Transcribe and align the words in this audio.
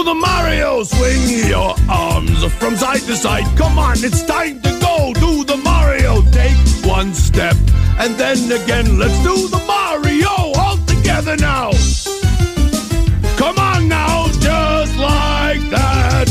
do 0.00 0.04
the 0.04 0.14
Mario. 0.14 0.82
Swing 0.82 1.48
your 1.48 1.74
arms 1.88 2.44
from 2.54 2.76
side 2.76 3.02
to 3.02 3.14
side. 3.14 3.46
Come 3.56 3.78
on, 3.78 3.96
it's 3.98 4.22
time 4.22 4.60
to 4.62 4.70
go. 4.80 5.12
Do 5.14 5.44
the 5.44 5.56
Mario. 5.58 6.22
Take 6.32 6.56
one 6.84 7.12
step 7.14 7.56
and 7.98 8.16
then 8.16 8.38
again. 8.50 8.98
Let's 8.98 9.18
do 9.22 9.48
the 9.48 9.62
Mario 9.66 10.32
all 10.56 10.78
together 10.86 11.36
now. 11.36 11.70
Come 13.36 13.58
on 13.58 13.88
now, 13.88 14.26
just 14.40 14.96
like 14.96 15.64
that. 15.70 16.28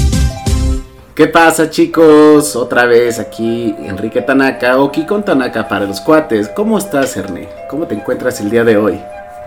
¿Qué 1.15 1.27
pasa 1.27 1.69
chicos? 1.69 2.55
Otra 2.55 2.85
vez 2.85 3.19
aquí 3.19 3.75
Enrique 3.85 4.21
Tanaka 4.21 4.77
o 4.77 4.89
Kikon 4.91 5.23
Tanaka 5.23 5.67
para 5.67 5.85
los 5.85 5.99
cuates. 5.99 6.47
¿Cómo 6.49 6.77
estás, 6.77 7.17
Erne? 7.17 7.49
¿Cómo 7.69 7.85
te 7.87 7.95
encuentras 7.95 8.39
el 8.39 8.49
día 8.49 8.63
de 8.63 8.77
hoy? 8.77 8.99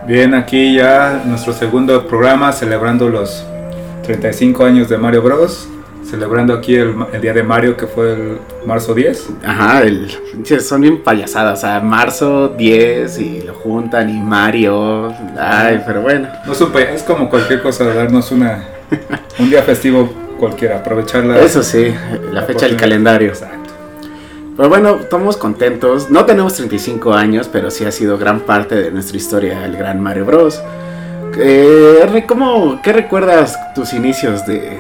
Bien, 0.07 0.35
aquí 0.35 0.75
ya 0.75 1.23
nuestro 1.25 1.53
segundo 1.53 2.07
programa 2.07 2.53
celebrando 2.53 3.09
los 3.09 3.45
35 4.03 4.65
años 4.65 4.89
de 4.89 4.99
Mario 4.99 5.23
Bros. 5.23 5.69
Celebrando 6.05 6.53
aquí 6.53 6.75
el, 6.75 6.95
el 7.13 7.21
día 7.21 7.33
de 7.33 7.43
Mario 7.43 7.77
que 7.77 7.87
fue 7.87 8.13
el 8.13 8.39
marzo 8.67 8.93
10. 8.93 9.29
Ajá, 9.45 9.83
el, 9.83 10.11
son 10.61 10.81
bien 10.81 11.03
payasadas. 11.03 11.59
O 11.59 11.61
sea, 11.63 11.81
marzo 11.81 12.49
10 12.49 13.19
y 13.19 13.41
lo 13.43 13.55
juntan 13.55 14.11
y 14.11 14.21
Mario. 14.21 15.15
Ay, 15.39 15.83
pero 15.87 16.03
bueno. 16.03 16.29
No 16.47 16.55
supe, 16.55 16.93
es 16.93 17.03
como 17.03 17.31
cualquier 17.31 17.63
cosa 17.63 17.85
de 17.85 17.95
darnos 17.95 18.31
una, 18.33 18.65
un 19.39 19.49
día 19.49 19.63
festivo 19.63 20.13
cualquiera, 20.39 20.79
aprovecharla. 20.79 21.41
Eso 21.41 21.63
sí, 21.63 21.95
la 22.33 22.43
fecha 22.43 22.67
del 22.67 22.77
calendario. 22.77 23.29
Exacto. 23.29 23.71
Pero 24.57 24.69
bueno, 24.69 24.99
estamos 25.01 25.37
contentos. 25.37 26.11
No 26.11 26.27
tenemos 26.27 26.55
35 26.55 27.15
años, 27.15 27.49
pero 27.51 27.71
sí 27.71 27.85
ha 27.85 27.93
sido 27.93 28.19
gran 28.19 28.41
parte 28.41 28.75
de 28.75 28.91
nuestra 28.91 29.17
historia 29.17 29.65
el 29.65 29.77
gran 29.77 30.01
Mario 30.01 30.27
Bros. 30.27 30.61
Eh, 31.39 32.25
¿cómo, 32.27 32.81
¿Qué 32.83 32.93
recuerdas 32.93 33.75
tus 33.75 33.93
inicios 33.93 34.47
de 34.47 34.79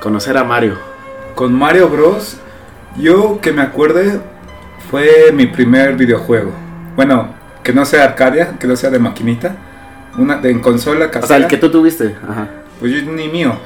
conocer 0.00 0.36
a 0.36 0.44
Mario? 0.44 0.78
Con 1.34 1.52
Mario 1.52 1.88
Bros, 1.88 2.36
yo 2.96 3.40
que 3.40 3.52
me 3.52 3.62
acuerde 3.62 4.20
fue 4.90 5.32
mi 5.32 5.46
primer 5.46 5.96
videojuego. 5.96 6.52
Bueno, 6.94 7.34
que 7.62 7.72
no 7.72 7.84
sea 7.84 8.04
Arcadia, 8.04 8.56
que 8.58 8.66
no 8.66 8.76
sea 8.76 8.90
de 8.90 8.98
maquinita. 8.98 9.56
Una 10.16 10.36
de 10.36 10.50
en 10.50 10.60
consola 10.60 11.06
O 11.06 11.10
sea, 11.10 11.20
casera. 11.20 11.36
el 11.40 11.46
que 11.48 11.56
tú 11.56 11.70
tuviste. 11.70 12.14
Ajá. 12.28 12.46
Pues 12.78 12.92
yo 12.92 13.10
ni 13.10 13.28
mío. 13.28 13.56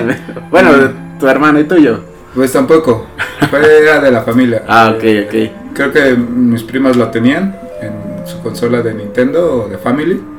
bueno, 0.50 0.70
tu 1.18 1.26
hermano 1.26 1.58
y 1.58 1.64
tuyo. 1.64 2.00
Pues 2.34 2.52
tampoco. 2.52 3.06
Fue 3.50 3.82
era 3.82 3.98
de 4.00 4.10
la 4.12 4.22
familia. 4.22 4.62
Ah, 4.68 4.94
ok, 4.94 5.04
ok. 5.26 5.74
Creo 5.74 5.92
que 5.92 6.14
mis 6.14 6.62
primas 6.62 6.96
lo 6.96 7.08
tenían 7.10 7.58
en 7.80 8.26
su 8.26 8.40
consola 8.40 8.82
de 8.82 8.94
Nintendo 8.94 9.64
o 9.64 9.68
de 9.68 9.78
Family 9.78 10.35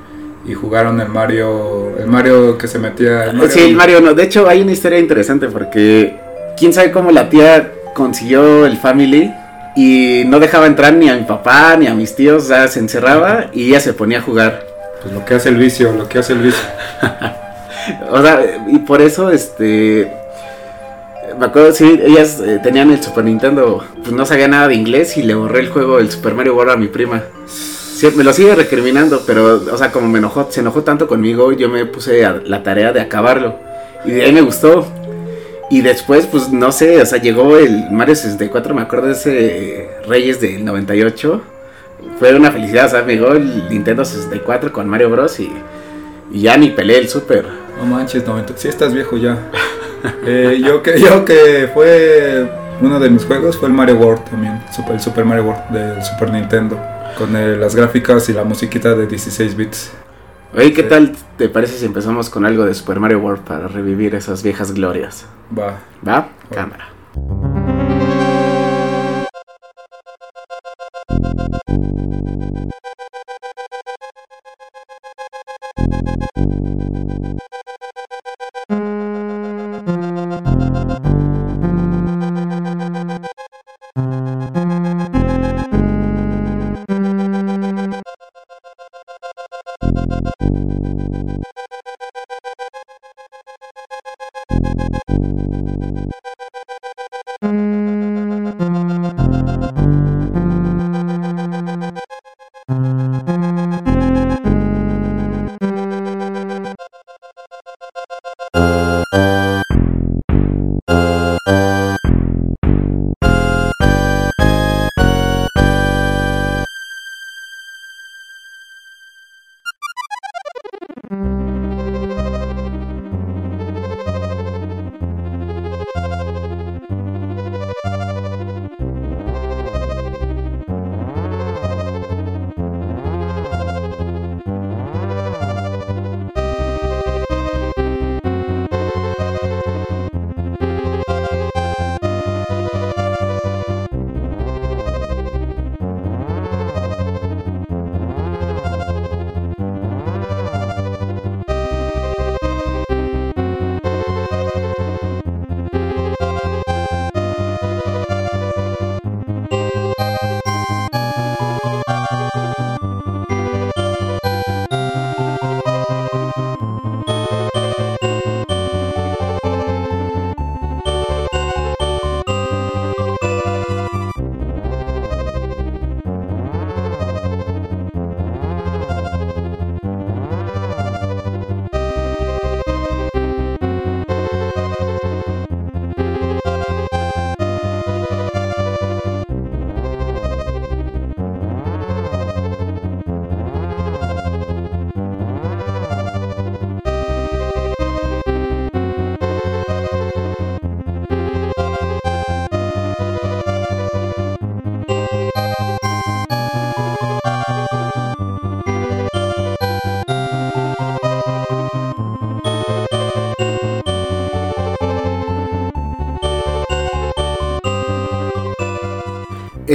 y 0.47 0.53
jugaron 0.53 0.99
el 1.01 1.09
Mario, 1.09 1.97
el 1.99 2.07
Mario 2.07 2.57
que 2.57 2.67
se 2.67 2.79
metía. 2.79 3.25
el 3.25 3.51
Sí, 3.51 3.59
el 3.59 3.75
Mario 3.75 3.99
no. 3.99 4.13
De 4.13 4.23
hecho, 4.23 4.47
hay 4.47 4.61
una 4.61 4.71
historia 4.71 4.97
interesante 4.97 5.47
porque 5.47 6.17
quién 6.57 6.71
sabe 6.73 6.91
cómo 6.91 7.11
la 7.11 7.29
tía 7.29 7.73
consiguió 7.93 8.65
el 8.65 8.77
Family 8.77 9.31
y 9.75 10.23
no 10.25 10.39
dejaba 10.39 10.65
entrar 10.65 10.93
ni 10.93 11.09
a 11.09 11.15
mi 11.15 11.23
papá 11.23 11.75
ni 11.77 11.87
a 11.87 11.93
mis 11.93 12.15
tíos. 12.15 12.45
O 12.45 12.47
sea, 12.47 12.67
se 12.69 12.79
encerraba 12.79 13.47
y 13.53 13.67
ella 13.67 13.81
se 13.81 13.93
ponía 13.93 14.19
a 14.19 14.21
jugar. 14.21 14.65
Pues 15.01 15.13
lo 15.13 15.25
que 15.25 15.35
hace 15.35 15.49
el 15.49 15.57
vicio, 15.57 15.91
lo 15.91 16.07
que 16.07 16.19
hace 16.19 16.33
el 16.33 16.39
vicio. 16.39 16.63
O 18.11 18.21
sea, 18.21 18.65
y 18.67 18.79
por 18.79 19.01
eso, 19.01 19.31
este. 19.31 20.11
Me 21.39 21.45
acuerdo, 21.45 21.71
sí, 21.71 22.01
ellas 22.03 22.41
eh, 22.45 22.59
tenían 22.61 22.91
el 22.91 23.01
Super 23.01 23.23
Nintendo, 23.23 23.81
pues 24.01 24.11
no 24.11 24.25
sabía 24.25 24.49
nada 24.49 24.67
de 24.67 24.75
inglés 24.75 25.15
y 25.17 25.23
le 25.23 25.35
borré 25.35 25.59
el 25.59 25.69
juego 25.69 25.97
del 25.97 26.11
Super 26.11 26.33
Mario 26.33 26.55
World 26.55 26.71
a 26.71 26.75
mi 26.75 26.87
prima. 26.87 27.23
Me 28.15 28.23
lo 28.23 28.31
sigue 28.31 28.53
recriminando, 28.53 29.23
pero, 29.25 29.63
o 29.71 29.77
sea, 29.77 29.91
como 29.91 30.07
me 30.07 30.19
enojó, 30.19 30.47
se 30.51 30.59
enojó 30.59 30.83
tanto 30.83 31.07
conmigo, 31.07 31.51
yo 31.51 31.67
me 31.67 31.85
puse 31.85 32.21
la 32.45 32.61
tarea 32.61 32.93
de 32.93 33.01
acabarlo. 33.01 33.55
Y 34.05 34.11
de 34.11 34.23
ahí 34.23 34.31
me 34.31 34.41
gustó. 34.41 34.87
Y 35.69 35.81
después, 35.81 36.27
pues 36.27 36.49
no 36.49 36.71
sé, 36.71 37.01
o 37.01 37.05
sea, 37.05 37.19
llegó 37.19 37.57
el 37.57 37.89
Mario 37.91 38.15
64, 38.15 38.73
me 38.73 38.83
acuerdo 38.83 39.07
de 39.07 39.13
ese 39.13 39.89
Reyes 40.07 40.39
del 40.39 40.63
98. 40.63 41.41
Fue 42.19 42.33
una 42.35 42.51
felicidad, 42.51 42.85
o 42.85 42.89
sea, 42.89 43.01
me 43.03 43.15
llegó 43.15 43.33
el 43.33 43.67
Nintendo 43.69 44.05
64 44.05 44.71
con 44.71 44.87
Mario 44.87 45.09
Bros. 45.09 45.39
y, 45.39 45.51
ya 46.31 46.57
ni 46.57 46.69
peleé 46.69 46.99
el 46.99 47.09
Super. 47.09 47.45
No 47.77 47.85
manches, 47.85 48.25
90. 48.25 48.53
Sí 48.57 48.67
estás 48.67 48.93
viejo 48.93 49.17
ya. 49.17 49.37
Eh, 50.27 50.61
yo 50.63 50.83
que 50.83 50.99
yo 50.99 51.25
que 51.25 51.69
fue 51.73 52.47
uno 52.81 52.99
de 52.99 53.09
mis 53.09 53.25
juegos 53.25 53.57
fue 53.57 53.67
el 53.67 53.73
Mario 53.73 53.95
World 53.95 54.23
también, 54.25 54.61
el 54.89 54.99
Super 54.99 55.25
Mario 55.25 55.45
World 55.45 55.69
del 55.69 56.03
Super 56.03 56.31
Nintendo 56.31 56.79
con 57.17 57.35
eh, 57.35 57.55
las 57.55 57.75
gráficas 57.75 58.29
y 58.29 58.33
la 58.33 58.43
musiquita 58.43 58.93
de 58.93 59.07
16 59.07 59.55
bits. 59.55 59.91
Oye, 60.53 60.71
¿qué 60.73 60.83
tal 60.83 61.15
te 61.37 61.49
parece 61.49 61.77
si 61.77 61.85
empezamos 61.85 62.29
con 62.29 62.45
algo 62.45 62.65
de 62.65 62.73
Super 62.73 62.99
Mario 62.99 63.19
World 63.19 63.43
para 63.43 63.67
revivir 63.67 64.15
esas 64.15 64.43
viejas 64.43 64.71
glorias? 64.71 65.25
Va. 65.57 65.79
¿Va? 66.07 66.29
Cámara. 66.49 66.87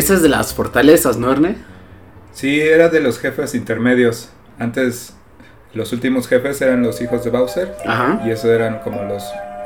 Esa 0.02 0.14
es 0.14 0.22
de 0.22 0.28
las 0.28 0.52
fortalezas, 0.52 1.16
¿no, 1.16 1.30
Erne? 1.30 1.54
Sí, 2.32 2.60
era 2.60 2.88
de 2.88 2.98
los 2.98 3.20
jefes 3.20 3.54
intermedios. 3.54 4.30
Antes, 4.58 5.14
los 5.74 5.92
últimos 5.92 6.26
jefes 6.26 6.60
eran 6.60 6.82
los 6.82 7.00
hijos 7.00 7.22
de 7.22 7.30
Bowser. 7.30 7.72
Ajá. 7.86 8.20
Y 8.26 8.30
eso 8.32 8.52
eran 8.52 8.80
como 8.80 9.04
los 9.04 9.22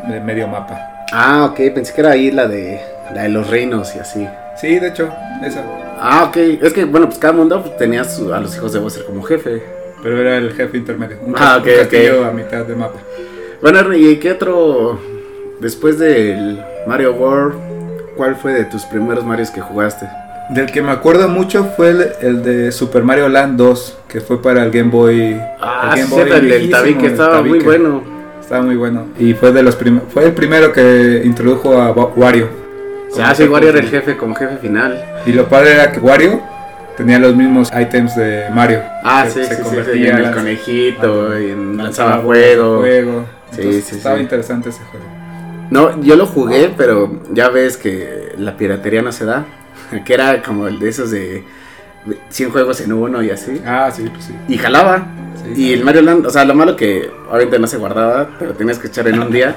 de 0.07 0.21
medio 0.21 0.47
mapa. 0.47 1.07
Ah, 1.11 1.47
ok, 1.51 1.57
pensé 1.75 1.95
que 1.95 2.03
era 2.03 2.11
ahí 2.11 2.31
la 2.31 2.47
de, 2.49 2.79
la 3.15 3.23
de 3.23 3.31
los 3.31 3.49
reinos 3.49 3.97
y 3.97 3.99
así. 3.99 4.29
Sí, 4.61 4.79
de 4.79 4.89
hecho, 4.89 5.09
esa. 5.43 5.65
Ah, 5.99 6.25
ok, 6.29 6.37
es 6.37 6.75
que, 6.75 6.85
bueno, 6.85 7.07
pues 7.07 7.19
cada 7.19 7.33
mundo 7.33 7.59
tenía 7.79 8.05
su- 8.05 8.35
a 8.35 8.39
los 8.39 8.55
hijos 8.57 8.75
de 8.75 8.79
Bowser 8.81 9.07
como 9.07 9.23
jefe. 9.23 9.63
Pero 10.03 10.21
era 10.21 10.37
el 10.37 10.53
jefe 10.53 10.77
intermedio. 10.77 11.17
Un, 11.23 11.35
Ah, 11.39 11.57
ok, 11.63 11.67
castillo 11.79 12.27
a 12.27 12.31
mitad 12.31 12.63
de 12.67 12.75
mapa. 12.77 12.99
Bueno, 13.63 13.79
Erne, 13.79 13.97
¿y 13.97 14.17
qué 14.19 14.33
otro, 14.33 15.01
después 15.61 15.99
del 15.99 16.63
Mario 16.87 17.15
World, 17.15 17.55
cuál 18.19 18.37
fue 18.37 18.53
de 18.53 18.67
tus 18.67 18.85
primeros 18.85 19.25
Marios 19.25 19.51
que 19.51 19.63
jugaste? 19.63 20.07
Del 20.51 20.67
que 20.71 20.81
me 20.81 20.93
acuerdo 20.93 21.29
mucho 21.29 21.73
fue 21.77 21.91
el, 21.91 22.07
el 22.21 22.43
de 22.43 22.71
Super 22.73 23.03
Mario 23.03 23.29
Land 23.29 23.57
2, 23.57 23.99
que 24.09 24.21
fue 24.21 24.41
para 24.41 24.63
el 24.65 24.71
Game 24.71 24.91
Boy. 24.91 25.41
Ah, 25.61 25.95
el 25.97 26.07
sí, 26.07 26.15
Game 26.17 26.31
el 26.37 26.49
del 26.49 26.71
tabique 26.71 27.07
estaba 27.07 27.43
muy 27.43 27.59
bueno. 27.61 28.03
Estaba 28.41 28.63
muy 28.63 28.77
bueno. 28.77 29.07
Y 29.19 29.35
fue 29.35 29.51
de 29.51 29.63
los 29.65 29.77
fue 30.09 30.25
el 30.27 30.33
primero 30.33 30.73
que 30.73 31.23
introdujo 31.25 31.81
a 31.81 31.91
Wa- 31.91 32.13
Wario. 32.15 32.49
O 33.11 33.15
sea, 33.15 33.35
sí, 33.35 33.45
Wario 33.49 33.71
era 33.71 33.81
el 33.81 33.89
jefe, 33.89 34.17
como 34.17 34.35
jefe 34.37 34.57
final. 34.59 35.05
Y 35.27 35.33
lo 35.33 35.49
padre 35.49 35.73
era 35.75 35.91
que 35.91 35.99
Wario 35.99 36.41
tenía 36.97 37.19
los 37.19 37.35
mismos 37.35 37.73
ítems 37.77 38.15
de 38.15 38.45
Mario. 38.55 38.83
Ah, 39.03 39.27
Se- 39.29 39.43
sí, 39.43 39.49
se 39.49 39.57
sí, 39.57 39.63
convertía 39.63 40.11
en 40.19 40.25
el 40.27 40.31
conejito, 40.35 41.41
y 41.41 41.51
en 41.51 41.77
lanzaba 41.77 42.21
fuego. 42.21 42.79
fuego. 42.81 43.25
Sí, 43.51 43.63
Entonces, 43.63 43.85
sí, 43.85 43.97
estaba 43.97 44.21
interesante 44.21 44.69
ese 44.69 44.81
juego. 44.93 45.07
No, 45.71 46.01
yo 46.03 46.15
lo 46.15 46.27
jugué, 46.27 46.73
pero 46.77 47.21
ya 47.33 47.49
ves 47.49 47.77
que 47.77 48.33
la 48.39 48.57
piratería 48.57 49.03
no 49.03 49.11
se 49.11 49.25
da. 49.25 49.45
Que 50.05 50.15
era 50.15 50.43
como 50.43 50.67
el 50.69 50.79
de 50.79 50.89
esos 50.89 51.11
de 51.11 51.45
100 52.31 52.51
juegos 52.51 52.81
en 52.81 52.93
uno 52.93 53.23
y 53.23 53.31
así. 53.31 53.61
Ah, 53.67 53.91
sí, 53.93 54.09
pues 54.13 54.25
sí. 54.25 54.35
Y 54.49 54.59
jalaba. 54.59 55.07
Sí, 55.43 55.53
Y 55.69 55.73
el 55.73 55.85
Mario 55.85 56.03
Land, 56.03 56.27
o 56.27 56.31
sea, 56.31 56.45
lo 56.45 56.55
malo 56.55 56.77
que 56.77 57.11
ahorita 57.31 57.59
no 57.59 57.67
se 57.67 57.77
guardaba, 57.79 58.31
pero 58.39 58.53
tenías 58.55 58.79
que 58.79 58.87
echar 58.89 59.07
en 59.09 59.19
un 59.21 59.31
día. 59.31 59.57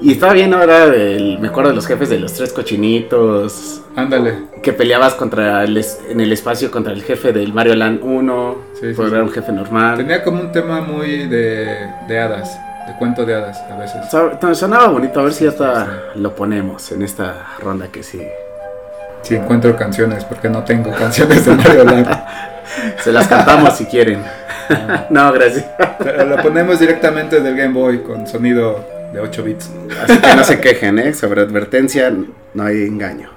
Y 0.00 0.12
estaba 0.12 0.34
bien. 0.34 0.52
Era 0.52 0.84
el, 0.84 1.38
me 1.38 1.48
acuerdo 1.48 1.70
de 1.70 1.76
los 1.76 1.86
jefes 1.86 2.10
de 2.10 2.18
los 2.18 2.32
tres 2.34 2.52
cochinitos. 2.52 3.82
Ándale. 3.96 4.34
Que 4.62 4.72
peleabas 4.72 5.14
contra 5.14 5.64
el 5.64 5.82
en 6.10 6.20
el 6.20 6.32
espacio 6.32 6.70
contra 6.70 6.92
el 6.92 7.02
jefe 7.02 7.32
del 7.32 7.52
Mario 7.52 7.74
Land 7.76 8.00
1. 8.02 8.56
Sí, 8.80 8.94
sí, 8.94 9.02
era 9.02 9.22
un 9.22 9.30
jefe 9.30 9.52
normal. 9.52 9.96
Tenía 9.96 10.22
como 10.22 10.40
un 10.40 10.52
tema 10.52 10.80
muy 10.82 11.26
de, 11.28 11.88
de 12.06 12.18
hadas, 12.18 12.58
de 12.86 12.92
cuento 12.98 13.24
de 13.24 13.34
hadas 13.34 13.58
a 13.70 13.76
veces. 13.78 14.10
So- 14.10 14.32
no, 14.40 14.54
sonaba 14.54 14.88
bonito, 14.88 15.18
a 15.20 15.24
ver 15.24 15.32
si 15.32 15.46
hasta 15.46 16.02
lo 16.14 16.34
ponemos 16.34 16.92
en 16.92 17.00
esta 17.02 17.54
ronda 17.60 17.88
que 17.88 18.02
sí. 18.02 18.20
Si 19.22 19.34
encuentro 19.34 19.76
canciones, 19.76 20.24
porque 20.24 20.48
no 20.48 20.62
tengo 20.64 20.92
canciones 20.92 21.44
de 21.44 21.54
Mario 21.54 21.84
Land. 21.84 22.08
Se 23.02 23.12
las 23.12 23.26
cantamos 23.26 23.76
si 23.76 23.86
quieren. 23.86 24.22
no, 25.10 25.32
gracias. 25.32 25.64
Pero 25.98 26.24
lo 26.24 26.36
ponemos 26.42 26.78
directamente 26.78 27.40
del 27.40 27.56
Game 27.56 27.74
Boy 27.74 28.02
con 28.02 28.26
sonido 28.26 28.84
de 29.12 29.20
8 29.20 29.42
bits. 29.42 29.70
Así 30.02 30.18
que 30.18 30.36
no 30.36 30.44
se 30.44 30.60
quejen, 30.60 30.98
¿eh? 30.98 31.14
Sobre 31.14 31.42
advertencia 31.42 32.12
no 32.54 32.64
hay 32.64 32.84
engaño. 32.84 33.35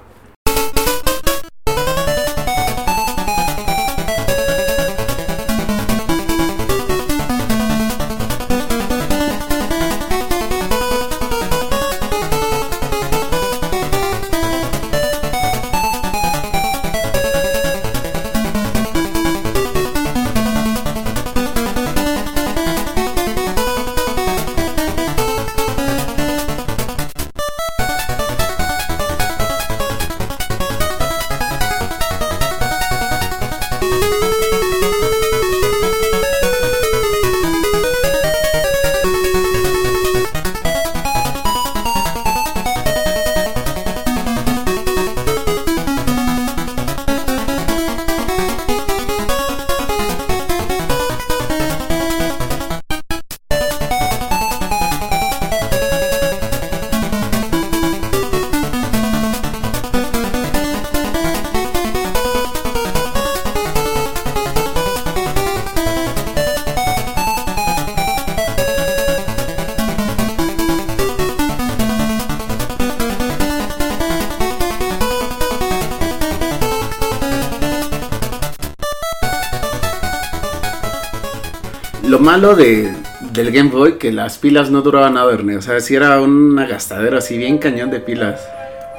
De, 82.55 82.91
del 83.31 83.51
Game 83.51 83.69
Boy 83.69 83.97
que 83.97 84.11
las 84.11 84.37
pilas 84.37 84.71
no 84.71 84.81
duraban 84.81 85.13
nada, 85.13 85.31
Erne. 85.33 85.57
O 85.57 85.61
sea, 85.61 85.79
si 85.79 85.95
era 85.95 86.19
una 86.19 86.65
gastadera 86.65 87.19
así 87.19 87.37
bien 87.37 87.57
cañón 87.57 87.91
de 87.91 87.99
pilas. 87.99 88.41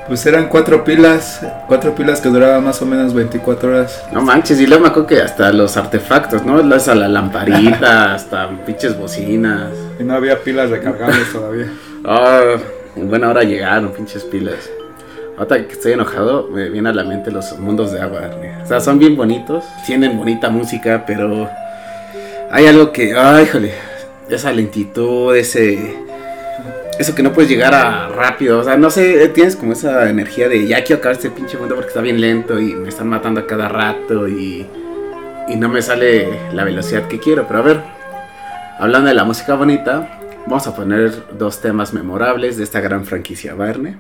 Pues 0.07 0.25
eran 0.27 0.49
cuatro 0.49 0.83
pilas, 0.83 1.41
cuatro 1.69 1.95
pilas 1.95 2.21
que 2.21 2.29
duraban 2.29 2.65
más 2.65 2.81
o 2.83 2.87
menos 2.87 3.15
24 3.15 3.69
horas. 3.69 4.05
No 4.13 4.21
manches, 4.23 4.61
y 4.61 4.67
luego 4.67 4.83
me 4.83 4.89
acuerdo 4.89 5.09
que 5.09 5.21
hasta 5.21 5.53
los 5.53 5.77
artefactos, 5.77 6.45
¿no? 6.45 6.63
Las 6.63 6.89
a 6.89 6.95
la 6.95 7.09
lamparita, 7.09 8.15
hasta 8.15 8.49
pinches 8.65 8.99
bocinas. 8.99 9.71
Y 9.99 10.03
no 10.03 10.15
había 10.15 10.43
pilas 10.43 10.71
recargables 10.71 11.31
todavía. 11.33 11.73
Ah, 12.05 12.57
en 12.97 13.09
buena 13.09 13.31
hora 13.31 13.43
llegaron, 13.43 13.93
pinches 13.93 14.25
pilas. 14.25 14.71
Ahorita 15.37 15.67
que 15.67 15.73
estoy 15.73 15.93
enojado, 15.93 16.49
me 16.49 16.69
viene 16.69 16.91
a 16.91 16.93
la 16.93 17.05
mente 17.05 17.31
los 17.31 17.59
mundos 17.59 17.93
de 17.93 18.01
agua, 18.01 18.21
Erne. 18.25 18.63
O 18.63 18.67
sea, 18.67 18.81
son 18.81 18.99
bien 18.99 19.17
bonitos, 19.17 19.65
tienen 19.87 20.17
bonita 20.17 20.51
música, 20.51 21.05
pero 21.07 21.49
hay 22.51 22.67
algo 22.67 22.93
que, 22.93 23.15
ay, 23.17 23.45
híjole, 23.45 23.73
esa 24.29 24.53
lentitud, 24.53 25.35
ese, 25.37 25.97
eso 26.99 27.15
que 27.15 27.23
no 27.23 27.33
puedes 27.33 27.51
llegar 27.51 27.75
a 27.75 28.09
rápido, 28.09 28.59
o 28.59 28.65
sea, 28.65 28.77
no 28.77 28.91
sé, 28.91 29.29
tienes 29.29 29.57
como 29.57 29.73
esa 29.73 30.09
energía 30.11 30.49
de 30.49 30.67
ya 30.67 30.83
quiero 30.85 30.99
acabar 30.99 31.17
este 31.17 31.31
pinche 31.31 31.57
mundo 31.57 31.75
porque 31.77 31.89
está 31.89 32.01
bien 32.01 32.21
lento 32.21 32.59
y 32.59 32.75
me 32.75 32.89
están 32.89 33.09
matando 33.09 33.41
a 33.41 33.47
cada 33.47 33.69
rato 33.69 34.29
y, 34.29 34.67
y 35.49 35.57
no 35.57 35.69
me 35.69 35.81
sale 35.81 36.29
la 36.53 36.65
velocidad 36.65 37.07
que 37.07 37.21
quiero, 37.21 37.47
pero 37.47 37.61
a 37.61 37.63
ver, 37.63 37.81
hablando 38.79 39.09
de 39.09 39.15
la 39.15 39.25
música 39.25 39.55
bonita, 39.55 40.21
vamos 40.47 40.67
a 40.67 40.75
poner 40.75 41.39
dos 41.39 41.61
temas 41.61 41.93
memorables 41.93 42.57
de 42.57 42.65
esta 42.65 42.81
gran 42.81 43.05
franquicia, 43.05 43.55
Barney. 43.55 43.97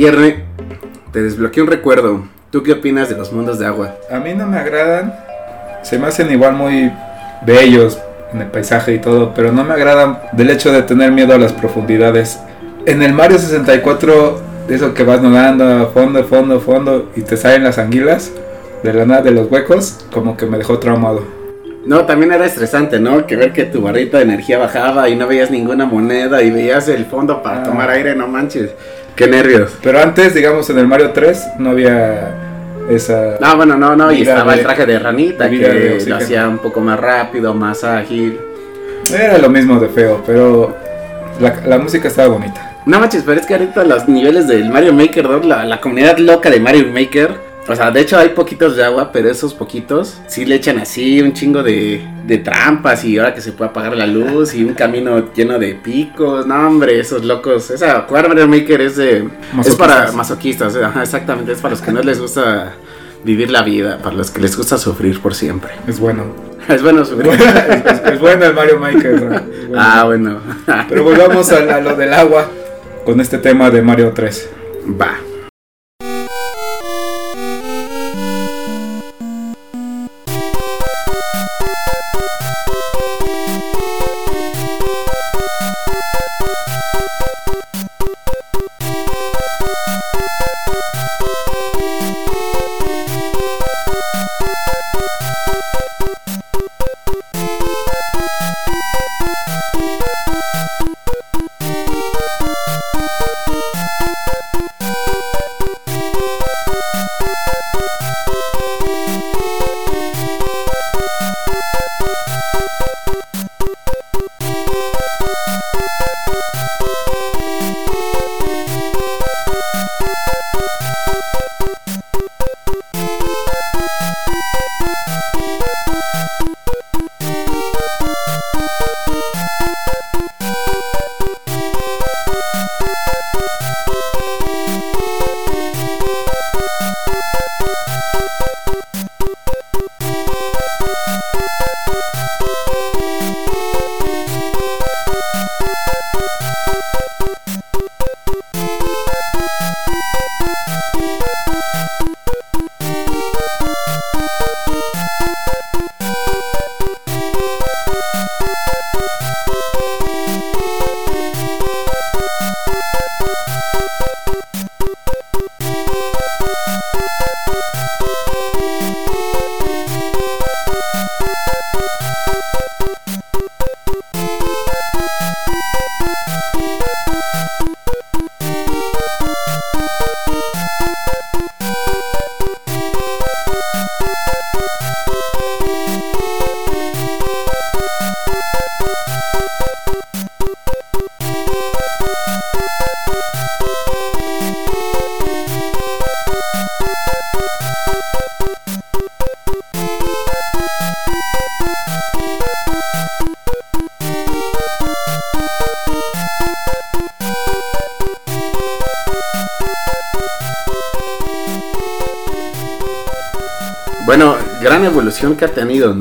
Oye, 0.00 0.12
René, 0.12 0.36
te 1.12 1.20
desbloqueé 1.22 1.62
un 1.62 1.68
recuerdo. 1.68 2.22
¿Tú 2.50 2.62
qué 2.62 2.72
opinas 2.72 3.10
de 3.10 3.18
los 3.18 3.34
mundos 3.34 3.58
de 3.58 3.66
agua? 3.66 3.96
A 4.10 4.18
mí 4.18 4.32
no 4.32 4.46
me 4.46 4.56
agradan. 4.56 5.12
Se 5.82 5.98
me 5.98 6.06
hacen 6.06 6.32
igual 6.32 6.54
muy 6.54 6.90
bellos 7.44 7.98
en 8.32 8.40
el 8.40 8.46
paisaje 8.46 8.94
y 8.94 8.98
todo, 8.98 9.34
pero 9.34 9.52
no 9.52 9.62
me 9.62 9.74
agradan 9.74 10.18
del 10.32 10.48
hecho 10.48 10.72
de 10.72 10.80
tener 10.84 11.12
miedo 11.12 11.34
a 11.34 11.38
las 11.38 11.52
profundidades. 11.52 12.40
En 12.86 13.02
el 13.02 13.12
Mario 13.12 13.38
64, 13.38 14.40
de 14.68 14.74
eso 14.74 14.94
que 14.94 15.02
vas 15.04 15.20
nadando 15.20 15.66
a 15.66 15.86
fondo, 15.88 16.24
fondo, 16.24 16.60
fondo 16.60 17.10
y 17.14 17.20
te 17.20 17.36
salen 17.36 17.64
las 17.64 17.76
anguilas 17.76 18.32
de 18.82 18.94
la 18.94 19.04
nada 19.04 19.20
de 19.20 19.32
los 19.32 19.50
huecos, 19.52 20.06
como 20.10 20.34
que 20.34 20.46
me 20.46 20.56
dejó 20.56 20.78
traumado. 20.78 21.22
No, 21.84 22.06
también 22.06 22.32
era 22.32 22.46
estresante, 22.46 23.00
¿no? 23.00 23.26
Que 23.26 23.36
ver 23.36 23.52
que 23.52 23.64
tu 23.64 23.80
barrita 23.82 24.18
de 24.18 24.24
energía 24.24 24.58
bajaba 24.58 25.08
y 25.10 25.16
no 25.16 25.26
veías 25.26 25.50
ninguna 25.50 25.84
moneda 25.86 26.42
y 26.42 26.50
veías 26.50 26.88
el 26.88 27.04
fondo 27.06 27.42
para 27.42 27.60
Ah. 27.60 27.64
tomar 27.64 27.90
aire, 27.90 28.14
no 28.14 28.28
manches. 28.28 28.70
Qué 29.16 29.26
nervios. 29.26 29.72
Pero 29.82 30.00
antes, 30.00 30.34
digamos, 30.34 30.68
en 30.70 30.78
el 30.78 30.86
Mario 30.86 31.10
3 31.10 31.42
no 31.58 31.70
había 31.70 32.34
esa... 32.90 33.36
No, 33.40 33.56
bueno, 33.56 33.76
no, 33.76 33.94
no, 33.96 34.12
y 34.12 34.22
estaba 34.22 34.54
el 34.54 34.62
traje 34.62 34.86
de 34.86 34.98
ranita 34.98 35.48
que 35.48 36.02
lo 36.06 36.16
hacía 36.16 36.48
un 36.48 36.58
poco 36.58 36.80
más 36.80 36.98
rápido, 36.98 37.54
más 37.54 37.84
ágil. 37.84 38.38
Era 39.12 39.38
lo 39.38 39.48
mismo 39.50 39.78
de 39.80 39.88
feo, 39.88 40.22
pero 40.26 40.76
la, 41.40 41.60
la 41.66 41.78
música 41.78 42.08
estaba 42.08 42.28
bonita. 42.28 42.78
No 42.86 42.98
manches, 42.98 43.22
pero 43.24 43.40
es 43.40 43.46
que 43.46 43.54
ahorita 43.54 43.84
los 43.84 44.08
niveles 44.08 44.48
del 44.48 44.70
Mario 44.70 44.92
Maker 44.92 45.24
2, 45.24 45.44
la, 45.44 45.64
la 45.64 45.80
comunidad 45.80 46.18
loca 46.18 46.48
de 46.50 46.60
Mario 46.60 46.86
Maker, 46.92 47.49
o 47.68 47.76
sea, 47.76 47.90
de 47.90 48.00
hecho 48.00 48.18
hay 48.18 48.30
poquitos 48.30 48.74
de 48.74 48.84
agua, 48.84 49.12
pero 49.12 49.30
esos 49.30 49.54
poquitos 49.54 50.18
sí 50.26 50.44
le 50.44 50.56
echan 50.56 50.78
así 50.78 51.20
un 51.20 51.32
chingo 51.32 51.62
de, 51.62 52.04
de 52.26 52.38
trampas 52.38 53.04
y 53.04 53.18
ahora 53.18 53.34
que 53.34 53.40
se 53.40 53.52
puede 53.52 53.70
apagar 53.70 53.96
la 53.96 54.06
luz 54.06 54.54
y 54.54 54.64
un 54.64 54.74
camino 54.74 55.32
lleno 55.34 55.58
de 55.58 55.74
picos. 55.74 56.46
No, 56.46 56.66
hombre, 56.66 56.98
esos 56.98 57.24
locos. 57.24 57.70
Esa, 57.70 58.06
Mario 58.10 58.48
Maker 58.48 58.80
es 58.80 58.96
de... 58.96 59.28
Es 59.64 59.74
para 59.76 60.10
Masoquistas. 60.12 60.74
ajá, 60.74 61.02
exactamente. 61.02 61.52
Es 61.52 61.60
para 61.60 61.72
los 61.72 61.82
que 61.82 61.92
no 61.92 62.02
les 62.02 62.20
gusta 62.20 62.72
vivir 63.24 63.50
la 63.50 63.62
vida, 63.62 63.98
para 63.98 64.16
los 64.16 64.30
que 64.30 64.40
les 64.40 64.56
gusta 64.56 64.78
sufrir 64.78 65.20
por 65.20 65.34
siempre. 65.34 65.70
Es 65.86 66.00
bueno. 66.00 66.24
Es 66.68 66.82
bueno 66.82 67.04
sufrir. 67.04 67.32
es, 67.32 68.12
es 68.12 68.20
bueno 68.20 68.44
el 68.44 68.54
Mario 68.54 68.78
Maker. 68.78 69.22
¿no? 69.22 69.34
Es 69.34 69.68
bueno. 69.68 69.74
ah, 69.76 70.04
bueno. 70.04 70.38
Pero 70.88 71.04
volvamos 71.04 71.50
a, 71.50 71.76
a 71.76 71.80
lo 71.80 71.96
del 71.96 72.12
agua 72.12 72.48
con 73.04 73.20
este 73.20 73.38
tema 73.38 73.70
de 73.70 73.82
Mario 73.82 74.12
3. 74.14 74.50
Va. 75.00 75.29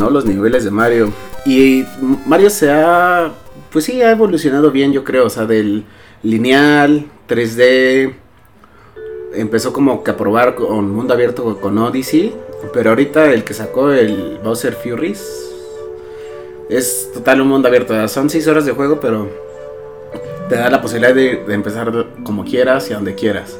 ¿No? 0.09 0.13
Los 0.13 0.25
niveles 0.25 0.63
de 0.63 0.71
Mario. 0.71 1.11
Y 1.45 1.85
Mario 2.25 2.49
se 2.49 2.71
ha, 2.71 3.31
pues 3.71 3.85
sí, 3.85 4.01
ha 4.01 4.11
evolucionado 4.11 4.71
bien, 4.71 4.91
yo 4.91 5.03
creo. 5.03 5.25
O 5.25 5.29
sea, 5.29 5.45
del 5.45 5.85
lineal, 6.23 7.05
3D. 7.27 8.13
Empezó 9.33 9.71
como 9.73 10.03
que 10.03 10.11
a 10.11 10.17
probar 10.17 10.55
con 10.55 10.91
mundo 10.91 11.13
abierto 11.13 11.59
con 11.59 11.77
Odyssey. 11.77 12.35
Pero 12.73 12.89
ahorita 12.89 13.31
el 13.31 13.43
que 13.43 13.53
sacó 13.53 13.91
el 13.91 14.39
Bowser 14.43 14.73
Furies 14.73 15.49
es 16.69 17.09
total 17.13 17.41
un 17.41 17.47
mundo 17.47 17.67
abierto. 17.67 18.07
Son 18.07 18.29
6 18.29 18.47
horas 18.47 18.65
de 18.65 18.73
juego, 18.73 18.99
pero 18.99 19.29
te 20.49 20.55
da 20.55 20.69
la 20.69 20.81
posibilidad 20.81 21.15
de, 21.15 21.43
de 21.47 21.53
empezar 21.53 22.07
como 22.23 22.43
quieras 22.43 22.89
y 22.89 22.93
a 22.93 22.97
donde 22.97 23.15
quieras. 23.15 23.57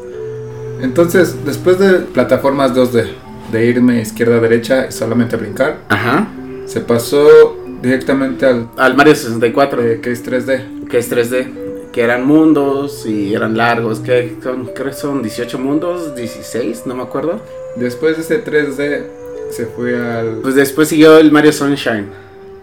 Entonces, 0.82 1.46
después 1.46 1.80
de 1.80 2.00
plataformas 2.00 2.74
2D, 2.74 3.08
de 3.52 3.66
irme 3.66 4.02
izquierda 4.02 4.38
a 4.38 4.40
derecha 4.40 4.88
y 4.88 4.92
solamente 4.92 5.36
brincar, 5.36 5.78
Ajá. 5.90 6.28
Se 6.70 6.82
pasó 6.82 7.58
directamente 7.82 8.46
al 8.46 8.68
Al 8.78 8.96
Mario 8.96 9.16
64. 9.16 9.82
eh, 9.84 10.00
que 10.02 10.12
es 10.12 10.24
3D. 10.26 10.86
que 10.88 10.98
es 11.00 11.12
3D, 11.12 11.92
que 11.92 12.02
eran 12.02 12.26
mundos 12.26 13.06
y 13.06 13.34
eran 13.34 13.58
largos, 13.58 14.00
que 14.00 14.38
son, 14.44 14.66
creo 14.76 14.88
que 14.88 14.94
son 14.94 15.22
18 15.24 15.58
mundos, 15.60 16.16
16, 16.16 16.84
no 16.86 16.96
me 16.96 17.04
acuerdo. 17.04 17.40
Después 17.76 18.16
de 18.18 18.22
ese 18.24 18.44
3D 18.44 19.04
se 19.52 19.66
fue 19.66 19.98
al 20.00 20.38
Pues 20.42 20.56
después 20.56 20.88
siguió 20.88 21.18
el 21.18 21.32
Mario 21.32 21.52
Sunshine. 21.52 22.08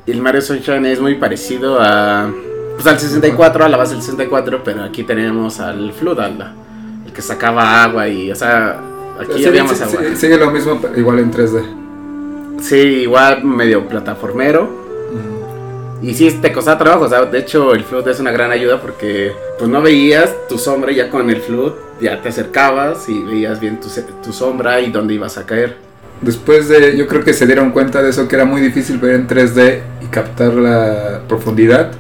Y 0.07 0.13
el 0.13 0.23
Mario 0.23 0.41
Sunshine 0.41 0.87
es 0.87 1.01
muy 1.01 1.17
parecido 1.17 1.79
a 1.81 2.31
pues 2.75 2.87
al 2.87 2.99
64, 3.01 3.65
a 3.65 3.69
la 3.69 3.77
base 3.79 3.95
del 3.95 4.03
64, 4.03 4.63
pero 4.63 4.85
aquí 4.85 5.03
tenemos 5.03 5.59
al 5.61 5.93
Flood, 5.93 6.21
al, 6.21 6.55
el 7.07 7.13
que 7.13 7.23
sacaba 7.23 7.83
agua 7.83 8.07
y, 8.07 8.31
o 8.31 8.37
sea, 8.37 8.79
aquí 9.19 9.39
Sí, 9.43 9.47
había 9.47 9.63
sí, 9.63 9.69
más 9.69 9.81
agua. 9.83 10.01
sí, 10.11 10.17
sigue 10.17 10.37
lo 10.37 10.51
mismo, 10.51 10.79
pero 10.81 10.97
igual 10.97 11.19
en 11.21 11.33
3D. 11.33 11.86
Sí, 12.61 12.77
igual 12.77 13.45
medio 13.45 13.87
plataformero. 13.89 14.85
Y 16.03 16.13
sí, 16.15 16.31
te 16.43 16.53
costaba 16.53 16.79
trabajo, 16.79 17.05
o 17.05 17.09
sea, 17.09 17.25
de 17.25 17.39
hecho 17.39 17.73
el 17.73 17.83
flood 17.83 18.07
es 18.09 18.21
una 18.21 18.31
gran 18.31 18.51
ayuda 18.53 18.81
porque 18.81 19.33
pues 19.59 19.69
no 19.71 19.81
veías 19.81 20.31
tu 20.47 20.59
sombra 20.59 20.93
ya 20.93 21.09
con 21.09 21.31
el 21.31 21.41
flood 21.41 21.73
ya 22.01 22.21
te 22.21 22.29
acercabas 22.29 23.09
y 23.09 23.23
veías 23.23 23.59
bien 23.59 23.81
tu, 23.81 23.89
tu 24.23 24.33
sombra 24.33 24.81
y 24.83 24.91
dónde 24.91 25.15
ibas 25.15 25.39
a 25.39 25.47
caer. 25.47 25.77
Después 26.21 26.69
de, 26.69 26.97
yo 26.97 27.07
creo 27.07 27.25
que 27.25 27.33
se 27.33 27.47
dieron 27.47 27.71
cuenta 27.71 28.03
de 28.03 28.11
eso, 28.11 28.29
que 28.29 28.37
era 28.37 28.45
muy 28.45 28.61
difícil 28.61 28.99
ver 28.99 29.15
en 29.15 29.27
3D 29.27 29.81
y 30.03 30.07
captar 30.07 30.53
la 30.55 31.23
profundidad. 31.27 31.93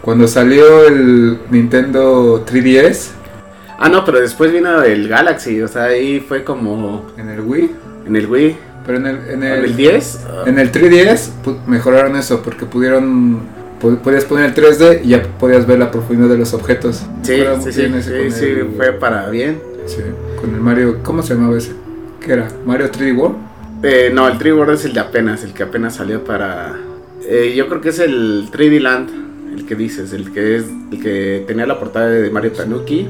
Cuando 0.00 0.26
salió 0.26 0.86
el 0.86 1.38
Nintendo 1.50 2.44
3DS, 2.46 3.10
Ah, 3.78 3.88
no, 3.88 4.04
pero 4.04 4.20
después 4.20 4.52
vino 4.52 4.82
el 4.82 5.08
Galaxy, 5.08 5.60
o 5.60 5.68
sea, 5.68 5.84
ahí 5.84 6.20
fue 6.20 6.44
como 6.44 7.06
En 7.18 7.28
el 7.28 7.40
Wii. 7.40 7.70
en 8.06 8.16
el 8.16 8.26
Wii. 8.26 8.56
Pero 8.86 8.98
en 8.98 9.06
el, 9.06 9.16
en 9.28 9.42
¿En 9.42 9.52
el, 9.52 9.64
el 9.64 9.76
10? 9.76 10.20
En 10.46 10.58
el 10.58 10.70
3DS 10.70 11.30
pu- 11.44 11.64
mejoraron 11.66 12.16
eso 12.16 12.42
porque 12.42 12.66
pudieron. 12.66 13.40
pu- 13.80 13.98
Podías 13.98 14.24
poner 14.24 14.46
el 14.46 14.54
3D 14.54 15.00
y 15.04 15.08
ya 15.08 15.22
podías 15.38 15.66
ver 15.66 15.78
la 15.78 15.90
profundidad 15.90 16.28
de 16.28 16.38
los 16.38 16.52
objetos. 16.54 17.02
Sí, 17.22 17.42
sí, 17.62 17.72
sí, 17.72 17.82
sí, 17.82 17.88
con 17.90 18.02
sí, 18.32 18.44
el- 18.44 18.68
fue 18.76 18.92
para 18.92 19.28
bien. 19.30 19.60
sí, 19.86 20.02
con 20.40 20.54
el 20.54 20.60
Mario. 20.60 20.98
¿Cómo 21.02 21.22
se 21.22 21.34
llamaba 21.34 21.56
ese? 21.56 21.72
¿Qué 22.20 22.32
era? 22.32 22.48
¿Mario 22.66 22.90
3D 22.90 23.16
World? 23.16 23.36
Eh, 23.82 24.10
no, 24.14 24.28
el 24.28 24.38
3D 24.38 24.56
World 24.56 24.74
es 24.74 24.84
el 24.84 24.92
de 24.94 25.00
apenas, 25.00 25.44
el 25.44 25.52
que 25.52 25.62
apenas 25.62 25.96
salió 25.96 26.24
para... 26.24 26.74
eh, 27.26 27.52
yo 27.56 27.68
creo 27.68 27.80
que 27.82 27.90
es 27.90 27.98
el 27.98 28.48
3D 28.50 28.80
Land, 28.80 29.10
el 29.58 29.66
que 29.66 29.74
dices, 29.74 30.12
el 30.14 30.32
que 30.32 30.56
es 30.56 30.64
el 30.92 31.00
que 31.02 31.44
tenía 31.46 31.66
la 31.66 31.78
portada 31.78 32.08
de 32.08 32.30
Mario 32.30 32.52
Tanuki. 32.52 33.08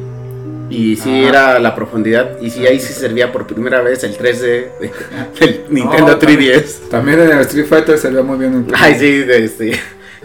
Y 0.71 0.97
sí 0.97 1.21
Ajá. 1.25 1.29
era 1.29 1.59
la 1.59 1.75
profundidad, 1.75 2.41
y 2.41 2.51
sí 2.51 2.67
ahí 2.67 2.81
sí 2.81 2.93
servía 2.93 3.31
por 3.33 3.47
primera 3.47 3.81
vez 3.83 4.03
el 4.05 4.17
3D 4.17 4.41
de- 4.81 4.91
del 5.41 5.65
Nintendo 5.69 6.09
No, 6.13 6.17
también- 6.17 6.41
3DS. 6.63 6.89
También 6.91 7.21
en 7.21 7.31
el 7.33 7.41
Street 7.41 7.67
Fighter 7.67 7.99
se 7.99 8.09
veía 8.09 8.23
muy 8.23 8.39
bien. 8.39 8.65
el- 8.69 8.75
Ay, 8.77 8.95
sí, 8.99 9.19
de- 9.19 9.49
sí. 9.49 9.73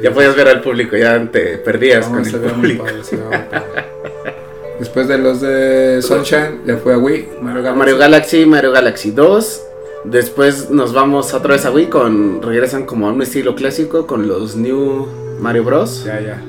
Ya 0.02 0.12
podías 0.12 0.36
ver 0.36 0.48
al 0.48 0.62
público, 0.62 0.96
ya 0.96 1.22
te 1.30 1.58
perdías 1.58 2.10
No, 2.10 2.16
con 2.18 2.26
el 2.26 2.32
público. 2.52 2.86
padre. 2.86 3.02
Después 4.80 5.10
de 5.10 5.18
los 5.18 5.42
de 5.42 6.02
Sunshine, 6.02 6.62
le 6.66 6.78
fue 6.78 6.94
a 6.94 6.98
Wii. 6.98 7.28
Mario 7.42 7.62
Galaxy. 7.64 7.78
Mario 7.80 7.98
Galaxy, 7.98 8.46
Mario 8.46 8.72
Galaxy 8.72 9.12
2. 9.12 9.62
Después 10.06 10.70
nos 10.70 10.94
vamos 10.94 11.34
otra 11.34 11.56
vez 11.56 11.66
a 11.66 11.72
Wii 11.72 11.88
con 11.88 12.42
regresan 12.42 12.86
como 12.86 13.10
a 13.10 13.12
un 13.12 13.22
estilo 13.22 13.56
clásico 13.56 14.08
con 14.08 14.30
los 14.30 14.56
New 14.56 15.06
Mario 15.42 15.66
Bros. 15.66 16.06
Ya, 16.06 16.22
ya. 16.22 16.42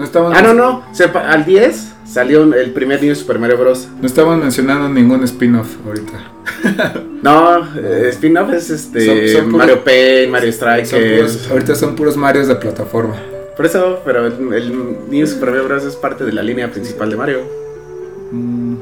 No 0.00 0.28
Ah, 0.32 0.42
no, 0.42 0.54
no, 0.54 0.82
sepa, 0.92 1.20
al 1.30 1.44
10 1.44 1.92
salió 2.06 2.42
el 2.42 2.70
primer 2.72 3.02
New 3.02 3.14
Super 3.14 3.38
Mario 3.38 3.56
Bros. 3.58 3.86
no 4.00 4.06
estamos 4.06 4.36
mencionando 4.38 4.88
ningún 4.88 5.22
spin-off 5.24 5.76
ahorita. 5.86 6.12
No, 7.22 7.58
eh, 7.76 8.08
spin-off 8.10 8.50
es 8.54 8.70
este 8.70 9.04
Son- 9.34 9.42
son 9.44 9.56
Mario 9.56 9.84
Paint, 9.84 10.32
Mario 10.32 10.52
Son 10.52 10.68
puros- 10.70 10.86
Strikers. 10.88 11.50
ahorita 11.50 11.74
son 11.74 11.94
puros 11.94 12.16
Marios 12.16 12.48
de 12.48 12.54
plataforma. 12.56 13.14
Por 13.56 13.66
eso, 13.66 14.00
pero 14.06 14.26
el, 14.26 14.52
el 14.54 14.96
New 15.10 15.26
Super 15.26 15.50
Mario 15.50 15.64
Bros 15.66 15.84
es 15.84 15.96
parte 15.96 16.24
de 16.24 16.32
la 16.32 16.42
línea 16.42 16.70
principal 16.72 17.10
de 17.10 17.16
Mario. 17.16 17.40
Mm, 18.32 18.74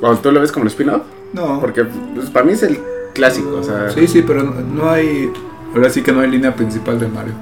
¿O 0.00 0.16
tú 0.16 0.32
lo 0.32 0.40
ves 0.40 0.50
como 0.50 0.64
el 0.64 0.68
spin-off? 0.68 1.02
no. 1.34 1.60
Porque 1.60 1.84
pues, 1.84 2.30
para 2.30 2.44
mí 2.46 2.52
es 2.52 2.62
el 2.62 2.78
clásico, 3.14 3.56
o 3.56 3.62
sea. 3.62 3.90
Sí, 3.90 4.06
sí, 4.06 4.22
pero 4.26 4.42
no 4.42 4.88
hay. 4.90 5.30
Ahora 5.74 5.90
sí 5.90 6.02
que 6.02 6.12
no 6.12 6.20
hay 6.20 6.30
línea 6.30 6.54
principal 6.54 6.98
de 6.98 7.08
Mario. 7.08 7.34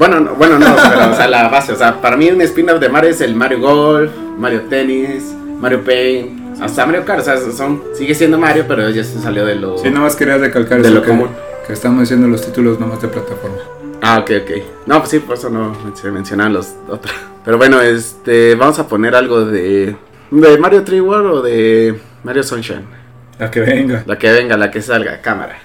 Bueno, 0.00 0.18
no, 0.18 0.34
bueno, 0.34 0.58
no, 0.58 0.64
pero 0.88 1.10
o 1.10 1.14
sea, 1.14 1.28
la 1.28 1.48
base, 1.48 1.72
o 1.72 1.76
sea, 1.76 2.00
para 2.00 2.16
mí 2.16 2.30
un 2.30 2.40
spin-off 2.40 2.80
de 2.80 2.88
Mario 2.88 3.10
es 3.10 3.20
el 3.20 3.34
Mario 3.34 3.60
Golf, 3.60 4.10
Mario 4.38 4.62
Tennis, 4.62 5.24
Mario 5.60 5.84
Paint, 5.84 6.58
hasta 6.58 6.86
Mario 6.86 7.04
Kart, 7.04 7.20
o 7.20 7.22
sea, 7.22 7.36
son, 7.52 7.82
sigue 7.94 8.14
siendo 8.14 8.38
Mario, 8.38 8.64
pero 8.66 8.88
ya 8.88 9.04
se 9.04 9.20
salió 9.20 9.44
de 9.44 9.56
lo... 9.56 9.76
Sí, 9.76 9.90
nomás 9.90 10.16
quería 10.16 10.38
recalcar 10.38 10.80
De 10.80 10.88
eso 10.88 10.94
lo 10.94 11.02
que, 11.02 11.08
común. 11.08 11.28
que 11.66 11.74
estamos 11.74 12.00
diciendo 12.00 12.28
los 12.28 12.40
títulos 12.40 12.80
nomás 12.80 13.02
de 13.02 13.08
plataforma. 13.08 13.58
Ah, 14.00 14.20
ok, 14.20 14.30
ok. 14.42 14.50
No, 14.86 15.00
pues 15.00 15.10
sí, 15.10 15.18
por 15.18 15.36
eso 15.36 15.50
no 15.50 15.76
se 15.94 16.10
mencionaban 16.10 16.54
los 16.54 16.72
otros. 16.88 17.14
Pero 17.44 17.58
bueno, 17.58 17.82
este, 17.82 18.54
vamos 18.54 18.78
a 18.78 18.88
poner 18.88 19.14
algo 19.14 19.44
de, 19.44 19.96
de 20.30 20.58
Mario 20.58 20.82
3 20.82 20.98
World 21.02 21.26
o 21.30 21.42
de 21.42 22.00
Mario 22.24 22.42
Sunshine. 22.42 22.86
La 23.38 23.50
que 23.50 23.60
venga. 23.60 24.02
La 24.06 24.16
que 24.16 24.32
venga, 24.32 24.56
la 24.56 24.70
que 24.70 24.80
salga, 24.80 25.20
cámara. 25.20 25.58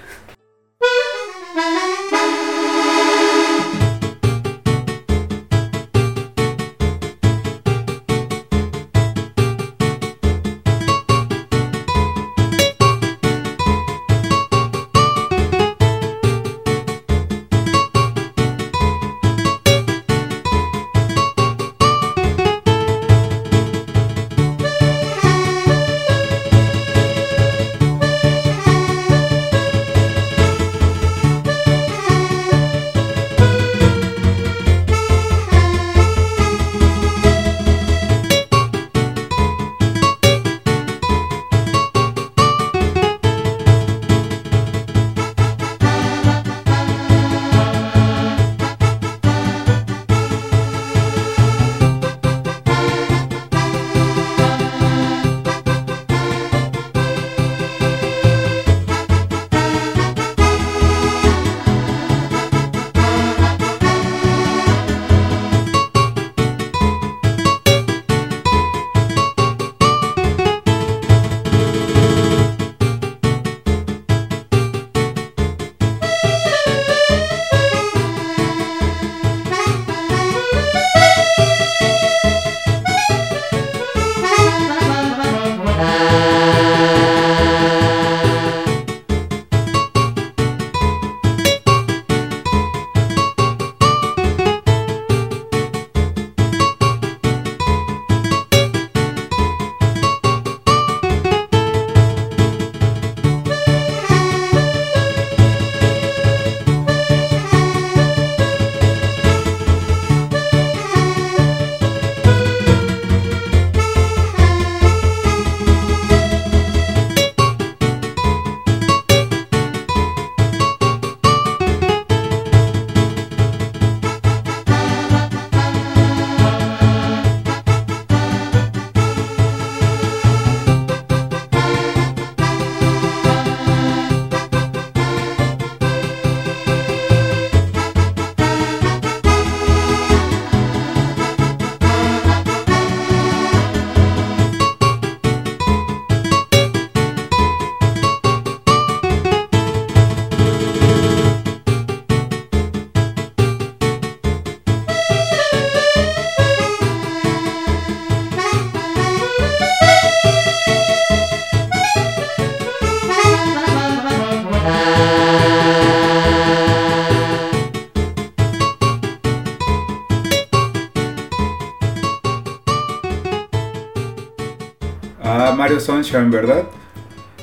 Sunshine, 176.16 176.30
¿verdad? 176.30 176.62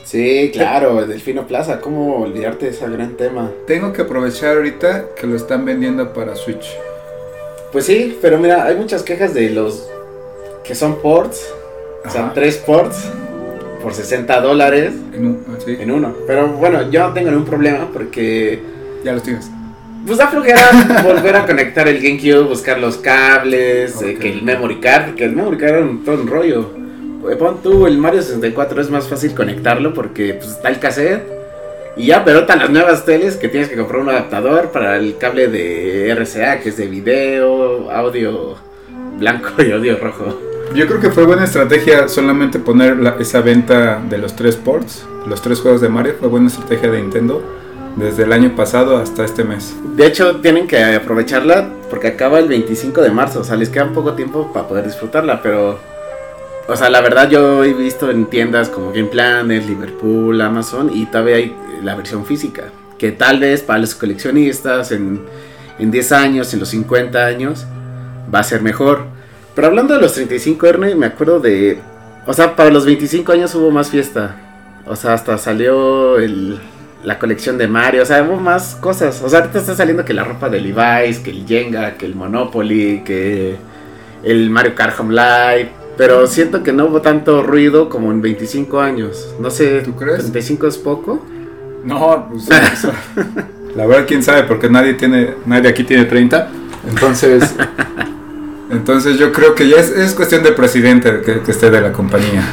Sí, 0.03 0.49
claro, 0.53 1.05
Delfino 1.05 1.47
Plaza, 1.47 1.79
¿cómo 1.79 2.17
olvidarte 2.21 2.65
de 2.65 2.71
ese 2.71 2.87
gran 2.89 3.15
tema? 3.15 3.49
Tengo 3.67 3.93
que 3.93 4.01
aprovechar 4.03 4.57
ahorita 4.57 5.05
que 5.19 5.27
lo 5.27 5.35
están 5.35 5.65
vendiendo 5.65 6.11
para 6.13 6.35
Switch. 6.35 6.65
Pues 7.71 7.85
sí, 7.85 8.17
pero 8.21 8.37
mira, 8.37 8.65
hay 8.65 8.75
muchas 8.75 9.01
quejas 9.03 9.33
de 9.33 9.49
los 9.49 9.89
que 10.63 10.75
son 10.75 10.97
ports 11.01 11.43
O 12.05 12.09
sea, 12.09 12.31
tres 12.33 12.57
ports 12.57 13.09
por 13.81 13.93
60 13.93 14.39
dólares 14.41 14.93
En 15.13 15.25
un- 15.25 15.43
ah, 15.49 15.57
sí, 15.65 15.75
en 15.79 15.89
uno. 15.91 16.13
Pero 16.27 16.47
bueno, 16.49 16.89
yo 16.91 17.07
no 17.07 17.13
tengo 17.13 17.31
ningún 17.31 17.45
problema 17.45 17.89
porque 17.91 18.59
ya 19.03 19.13
los 19.13 19.23
tienes. 19.23 19.49
pues 20.05 20.17
da 20.19 20.27
flojera 20.27 20.61
volver 21.03 21.35
a 21.35 21.45
conectar 21.45 21.87
el 21.87 21.99
GameCube, 22.01 22.47
buscar 22.47 22.77
los 22.79 22.97
cables, 22.97 23.99
eh, 24.01 24.17
que 24.19 24.31
el 24.31 24.43
memory 24.43 24.79
card, 24.79 25.05
porque 25.07 25.23
el 25.25 25.31
memory 25.35 25.57
card 25.57 25.69
era 25.69 25.81
un, 25.81 26.03
todo 26.05 26.21
un 26.21 26.27
rollo. 26.27 26.72
Eh, 27.31 27.35
Pon 27.35 27.61
tú, 27.61 27.85
el 27.87 27.97
Mario 27.97 28.21
64 28.21 28.81
es 28.81 28.89
más 28.89 29.07
fácil 29.07 29.33
conectarlo 29.33 29.93
porque 29.93 30.33
pues, 30.35 30.51
está 30.51 30.69
el 30.69 30.79
cassette. 30.79 31.23
Y 31.95 32.07
ya, 32.07 32.25
pero 32.25 32.39
están 32.39 32.59
las 32.59 32.69
nuevas 32.71 33.05
teles 33.05 33.35
que 33.37 33.47
tienes 33.49 33.69
que 33.69 33.75
comprar 33.75 34.01
un 34.01 34.09
adaptador 34.09 34.71
para 34.71 34.97
el 34.97 35.17
cable 35.17 35.47
de 35.47 36.09
RCA, 36.15 36.59
que 36.59 36.69
es 36.69 36.77
de 36.77 36.87
video, 36.87 37.91
audio 37.91 38.55
blanco 39.19 39.49
y 39.61 39.71
audio 39.71 39.97
rojo. 39.99 40.39
Yo 40.73 40.87
creo 40.87 40.99
que 40.99 41.11
fue 41.11 41.25
buena 41.25 41.43
estrategia 41.43 42.07
solamente 42.07 42.57
poner 42.57 42.97
la- 42.97 43.15
esa 43.19 43.41
venta 43.41 44.01
de 44.09 44.17
los 44.17 44.35
tres 44.35 44.55
ports, 44.55 45.05
los 45.27 45.39
tres 45.41 45.59
juegos 45.59 45.81
de 45.81 45.89
Mario, 45.89 46.15
fue 46.19 46.29
buena 46.29 46.47
estrategia 46.47 46.89
de 46.89 46.99
Nintendo 46.99 47.43
desde 47.95 48.23
el 48.23 48.33
año 48.33 48.55
pasado 48.55 48.97
hasta 48.97 49.23
este 49.23 49.43
mes. 49.43 49.75
De 49.95 50.07
hecho, 50.07 50.37
tienen 50.37 50.65
que 50.67 50.83
aprovecharla 50.83 51.69
porque 51.91 52.07
acaba 52.07 52.39
el 52.39 52.47
25 52.47 53.01
de 53.03 53.11
marzo. 53.11 53.41
O 53.41 53.43
sea, 53.43 53.55
les 53.55 53.69
queda 53.69 53.83
un 53.83 53.93
poco 53.93 54.13
tiempo 54.13 54.51
para 54.51 54.67
poder 54.67 54.85
disfrutarla, 54.85 55.43
pero... 55.43 55.77
O 56.67 56.75
sea, 56.77 56.89
la 56.89 57.01
verdad 57.01 57.29
yo 57.29 57.63
he 57.63 57.73
visto 57.73 58.09
en 58.09 58.27
tiendas 58.27 58.69
como 58.69 58.91
Game 58.91 59.09
Planet, 59.09 59.65
Liverpool, 59.65 60.39
Amazon 60.39 60.89
y 60.93 61.05
todavía 61.07 61.35
hay 61.35 61.55
la 61.83 61.95
versión 61.95 62.25
física. 62.25 62.65
Que 62.97 63.11
tal 63.11 63.39
vez 63.39 63.61
para 63.61 63.79
los 63.79 63.95
coleccionistas 63.95 64.91
en, 64.93 65.21
en 65.77 65.91
10 65.91 66.11
años, 66.13 66.53
en 66.53 66.61
los 66.61 66.69
50 66.69 67.25
años, 67.25 67.65
va 68.33 68.39
a 68.39 68.43
ser 68.43 68.61
mejor. 68.61 69.05
Pero 69.55 69.67
hablando 69.67 69.93
de 69.93 70.01
los 70.01 70.13
35, 70.13 70.65
Erne, 70.67 70.95
me 70.95 71.07
acuerdo 71.07 71.39
de... 71.39 71.79
O 72.25 72.33
sea, 72.33 72.55
para 72.55 72.69
los 72.69 72.85
25 72.85 73.33
años 73.33 73.53
hubo 73.55 73.69
más 73.69 73.89
fiesta. 73.89 74.37
O 74.85 74.95
sea, 74.95 75.13
hasta 75.13 75.37
salió 75.37 76.17
el, 76.17 76.59
la 77.03 77.19
colección 77.19 77.57
de 77.57 77.67
Mario. 77.67 78.03
O 78.03 78.05
sea, 78.05 78.23
hubo 78.23 78.37
más 78.37 78.75
cosas. 78.75 79.21
O 79.21 79.27
sea, 79.27 79.39
ahorita 79.39 79.59
está 79.59 79.75
saliendo 79.75 80.05
que 80.05 80.13
la 80.13 80.23
ropa 80.23 80.49
de 80.49 80.61
Levi's, 80.61 81.19
que 81.19 81.31
el 81.31 81.45
Jenga, 81.45 81.95
que 81.95 82.05
el 82.05 82.15
Monopoly, 82.15 83.03
que 83.05 83.57
el 84.23 84.49
Mario 84.49 84.75
Kart 84.75 84.97
Home 84.99 85.13
Live. 85.13 85.82
Pero 85.97 86.25
siento 86.27 86.63
que 86.63 86.73
no 86.73 86.85
hubo 86.85 87.01
tanto 87.01 87.43
ruido 87.43 87.89
como 87.89 88.11
en 88.11 88.21
25 88.21 88.79
años. 88.79 89.33
No 89.39 89.51
sé, 89.51 89.81
¿Tú 89.81 89.95
crees? 89.95 90.33
¿35 90.33 90.67
es 90.67 90.77
poco? 90.77 91.23
No, 91.83 92.29
pues 92.29 92.47
la 93.75 93.85
verdad 93.85 94.05
quién 94.07 94.23
sabe 94.23 94.43
porque 94.43 94.69
nadie 94.69 94.93
tiene 94.93 95.35
nadie 95.45 95.69
aquí 95.69 95.83
tiene 95.83 96.05
30. 96.05 96.49
Entonces 96.89 97.55
entonces 98.71 99.17
yo 99.17 99.31
creo 99.31 99.53
que 99.53 99.67
ya 99.67 99.77
es, 99.77 99.89
es 99.89 100.13
cuestión 100.13 100.43
del 100.43 100.55
presidente 100.55 101.21
que, 101.21 101.41
que 101.41 101.51
esté 101.51 101.69
de 101.69 101.81
la 101.81 101.91
compañía. 101.91 102.43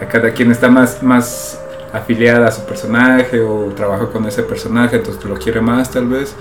A 0.00 0.06
cada 0.06 0.30
quien 0.30 0.50
está 0.50 0.68
más 0.68 1.02
más 1.02 1.60
afiliada 1.92 2.48
a 2.48 2.52
su 2.52 2.64
personaje 2.64 3.40
o 3.40 3.72
trabaja 3.74 4.08
con 4.08 4.26
ese 4.26 4.42
personaje, 4.42 4.96
entonces 4.96 5.24
lo 5.24 5.36
quiere 5.36 5.60
más 5.60 5.90
tal 5.90 6.06
vez. 6.08 6.34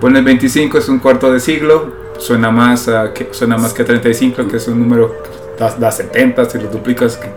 Pone 0.00 0.20
25 0.20 0.78
es 0.78 0.88
un 0.88 0.98
cuarto 0.98 1.32
de 1.32 1.40
siglo, 1.40 1.92
suena 2.18 2.50
más 2.50 2.88
a 2.88 3.12
que 3.12 3.28
suena 3.32 3.56
más 3.56 3.72
que 3.72 3.82
35 3.82 4.46
que 4.46 4.58
es 4.58 4.68
un 4.68 4.78
número 4.78 5.16
que 5.56 5.62
da, 5.64 5.74
da 5.78 5.90
70 5.90 6.48
si 6.50 6.58
lo 6.58 6.68
duplicas 6.68 7.16
que 7.16 7.28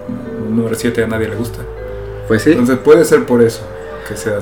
un 0.48 0.56
número 0.56 0.76
7 0.76 1.04
a 1.04 1.08
nadie 1.08 1.28
le 1.30 1.36
gusta. 1.36 1.60
Pues 2.28 2.44
sí. 2.44 2.52
Entonces 2.52 2.78
puede 2.78 3.06
ser 3.06 3.26
por 3.26 3.42
eso 3.42 3.62
que 4.08 4.16
sea 4.16 4.40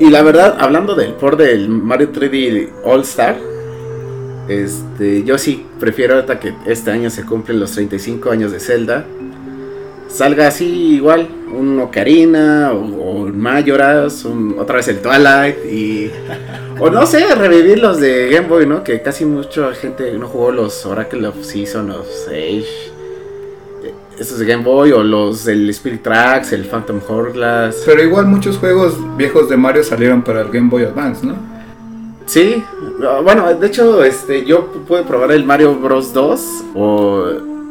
Y 0.00 0.10
la 0.10 0.22
verdad, 0.22 0.56
hablando 0.58 0.94
del 0.94 1.12
port 1.14 1.38
del 1.38 1.68
Mario 1.68 2.10
3D 2.12 2.70
All 2.84 3.02
Star, 3.02 3.36
este, 4.48 5.22
yo 5.24 5.38
sí 5.38 5.66
prefiero 5.78 6.14
ahorita 6.14 6.40
que 6.40 6.54
este 6.66 6.90
año 6.90 7.10
se 7.10 7.24
cumplen 7.24 7.60
los 7.60 7.72
35 7.72 8.30
años 8.30 8.52
de 8.52 8.60
Zelda. 8.60 9.04
Salga 10.08 10.48
así 10.48 10.94
igual, 10.96 11.26
un 11.56 11.78
Ocarina 11.80 12.72
o, 12.72 12.78
o 12.80 13.10
un 13.22 13.38
Majora's, 13.40 14.24
un- 14.26 14.56
otra 14.58 14.76
vez 14.76 14.88
el 14.88 14.98
Twilight 15.00 15.64
y... 15.64 16.10
O 16.80 16.90
no 16.90 17.06
sé, 17.06 17.32
revivir 17.36 17.78
los 17.78 18.00
de 18.00 18.28
Game 18.30 18.48
Boy, 18.48 18.66
¿no? 18.66 18.82
Que 18.82 19.02
casi 19.02 19.24
mucha 19.24 19.72
gente 19.72 20.10
no 20.18 20.26
jugó 20.26 20.50
los 20.50 20.84
Oracle 20.84 21.28
of 21.28 21.36
Season 21.44 21.90
of 21.92 22.08
Sage. 22.08 22.90
Esos 24.18 24.38
de 24.38 24.46
Game 24.46 24.62
Boy 24.62 24.92
o 24.92 25.02
los 25.02 25.44
del 25.44 25.68
Spirit 25.70 26.02
Tracks, 26.02 26.52
el 26.52 26.64
Phantom 26.64 27.00
Hourglass. 27.08 27.82
Pero 27.86 28.02
igual 28.02 28.26
muchos 28.26 28.58
juegos 28.58 28.94
viejos 29.16 29.48
de 29.48 29.56
Mario 29.56 29.82
salieron 29.82 30.22
para 30.22 30.42
el 30.42 30.50
Game 30.50 30.68
Boy 30.68 30.84
Advance, 30.84 31.26
¿no? 31.26 31.34
Sí, 32.26 32.64
bueno, 33.24 33.52
de 33.52 33.66
hecho, 33.66 34.04
este, 34.04 34.44
yo 34.44 34.66
pude 34.86 35.02
probar 35.02 35.32
el 35.32 35.44
Mario 35.44 35.74
Bros 35.74 36.12
2 36.12 36.64
o 36.74 37.26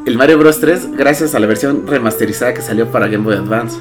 el 0.05 0.17
Mario 0.17 0.37
Bros 0.37 0.59
3 0.59 0.97
gracias 0.97 1.35
a 1.35 1.39
la 1.39 1.47
versión 1.47 1.87
remasterizada 1.87 2.53
que 2.53 2.61
salió 2.61 2.91
para 2.91 3.07
Game 3.07 3.23
Boy 3.23 3.35
Advance. 3.35 3.79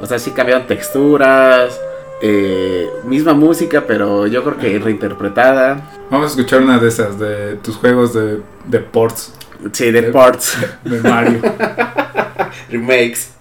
O 0.00 0.06
sea, 0.06 0.18
sí 0.18 0.30
cambiaron 0.30 0.66
texturas, 0.66 1.78
eh, 2.20 2.88
misma 3.04 3.34
música, 3.34 3.84
pero 3.86 4.26
yo 4.26 4.44
creo 4.44 4.56
que 4.56 4.78
reinterpretada. 4.78 5.90
Vamos 6.10 6.26
a 6.26 6.30
escuchar 6.30 6.62
una 6.62 6.78
de 6.78 6.88
esas, 6.88 7.18
de 7.18 7.56
tus 7.56 7.76
juegos 7.76 8.14
de, 8.14 8.40
de 8.66 8.78
ports 8.78 9.32
Sí, 9.70 9.90
de, 9.90 10.02
de 10.02 10.10
parts. 10.10 10.56
De 10.84 11.00
Mario. 11.00 11.40
Remakes. 12.70 13.32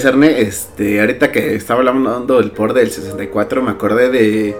Sabes, 0.00 0.38
este, 0.38 1.00
ahorita 1.00 1.30
que 1.30 1.54
estaba 1.54 1.80
hablando 1.80 2.38
del 2.38 2.52
port 2.52 2.74
del 2.74 2.90
64, 2.90 3.60
me 3.60 3.70
acordé 3.70 4.08
de. 4.08 4.56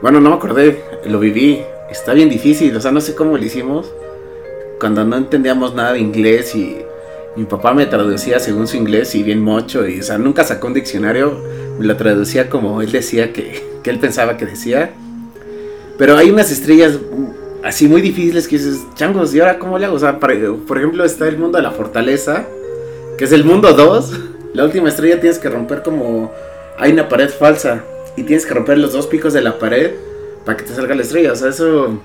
Bueno, 0.00 0.20
no 0.20 0.30
me 0.30 0.36
acordé, 0.36 0.80
lo 1.06 1.18
viví. 1.18 1.62
Está 1.90 2.12
bien 2.12 2.28
difícil, 2.28 2.74
o 2.76 2.80
sea, 2.80 2.92
no 2.92 3.00
sé 3.00 3.14
cómo 3.14 3.36
lo 3.36 3.44
hicimos. 3.44 3.92
Cuando 4.78 5.04
no 5.04 5.16
entendíamos 5.16 5.74
nada 5.74 5.92
de 5.94 5.98
inglés 5.98 6.54
y 6.54 6.78
mi 7.36 7.44
papá 7.44 7.74
me 7.74 7.86
traducía 7.86 8.38
según 8.38 8.68
su 8.68 8.76
inglés 8.76 9.14
y 9.14 9.22
bien 9.22 9.42
mocho, 9.42 9.86
y 9.86 10.00
o 10.00 10.02
sea, 10.02 10.18
nunca 10.18 10.44
sacó 10.44 10.68
un 10.68 10.74
diccionario, 10.74 11.36
me 11.78 11.84
lo 11.84 11.96
traducía 11.96 12.48
como 12.48 12.82
él 12.82 12.92
decía 12.92 13.32
que, 13.32 13.62
que 13.82 13.90
él 13.90 13.98
pensaba 13.98 14.36
que 14.36 14.46
decía. 14.46 14.92
Pero 15.98 16.16
hay 16.16 16.30
unas 16.30 16.50
estrellas 16.50 16.98
así 17.64 17.88
muy 17.88 18.00
difíciles 18.00 18.46
que 18.46 18.58
dices, 18.58 18.82
changos, 18.94 19.34
¿y 19.34 19.40
ahora 19.40 19.58
cómo 19.58 19.78
le 19.78 19.86
hago? 19.86 19.96
O 19.96 19.98
sea, 19.98 20.18
por, 20.18 20.56
por 20.66 20.78
ejemplo, 20.78 21.04
está 21.04 21.26
el 21.28 21.38
mundo 21.38 21.58
de 21.58 21.62
la 21.62 21.72
fortaleza, 21.72 22.46
que 23.18 23.24
es 23.24 23.32
el 23.32 23.44
mundo 23.44 23.72
2. 23.72 24.31
La 24.54 24.64
última 24.64 24.88
estrella 24.88 25.20
tienes 25.20 25.38
que 25.38 25.48
romper 25.48 25.82
como. 25.82 26.32
Hay 26.78 26.92
una 26.92 27.08
pared 27.08 27.30
falsa. 27.30 27.84
Y 28.16 28.24
tienes 28.24 28.44
que 28.44 28.52
romper 28.52 28.78
los 28.78 28.92
dos 28.92 29.06
picos 29.06 29.32
de 29.32 29.40
la 29.40 29.58
pared 29.58 29.92
para 30.44 30.56
que 30.58 30.64
te 30.64 30.74
salga 30.74 30.94
la 30.94 31.02
estrella. 31.02 31.32
O 31.32 31.36
sea, 31.36 31.48
eso. 31.48 31.98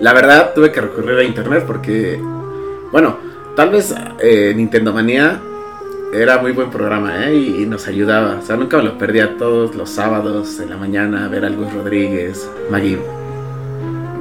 La 0.00 0.12
verdad, 0.12 0.52
tuve 0.54 0.72
que 0.72 0.80
recurrir 0.80 1.18
a 1.18 1.24
internet 1.24 1.64
porque. 1.66 2.20
Bueno, 2.92 3.18
tal 3.56 3.70
vez 3.70 3.94
eh, 4.20 4.52
Nintendo 4.54 4.92
Manía 4.92 5.40
era 6.12 6.38
muy 6.38 6.52
buen 6.52 6.70
programa, 6.70 7.26
¿eh? 7.26 7.34
Y, 7.34 7.62
y 7.62 7.66
nos 7.66 7.86
ayudaba. 7.88 8.38
O 8.42 8.46
sea, 8.46 8.56
nunca 8.56 8.76
me 8.76 8.84
lo 8.84 8.98
perdía 8.98 9.36
todos 9.38 9.74
los 9.74 9.90
sábados 9.90 10.60
en 10.60 10.70
la 10.70 10.76
mañana 10.76 11.24
a 11.24 11.28
ver 11.28 11.44
a 11.44 11.48
Luis 11.48 11.72
Rodríguez, 11.72 12.48
Maggie. 12.70 12.98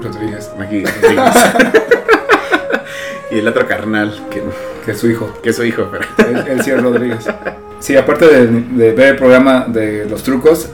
Rodríguez, 0.02 0.52
Maggie 0.58 0.86
Rodríguez. 0.86 1.34
y 3.32 3.40
el 3.40 3.48
otro 3.48 3.68
carnal, 3.68 4.14
que, 4.30 4.42
que 4.86 4.92
es 4.92 5.00
su 5.00 5.10
hijo. 5.10 5.34
que 5.44 5.50
es 5.50 5.56
su 5.56 5.64
hijo, 5.66 5.90
pero. 5.92 6.06
El, 6.30 6.48
el 6.48 6.62
señor 6.64 6.84
Rodríguez. 6.84 7.26
Sí, 7.80 7.96
aparte 7.98 8.26
de, 8.28 8.48
de 8.48 8.92
ver 8.94 9.10
el 9.10 9.16
programa 9.18 9.66
de 9.68 10.06
los 10.10 10.24
trucos, 10.24 10.70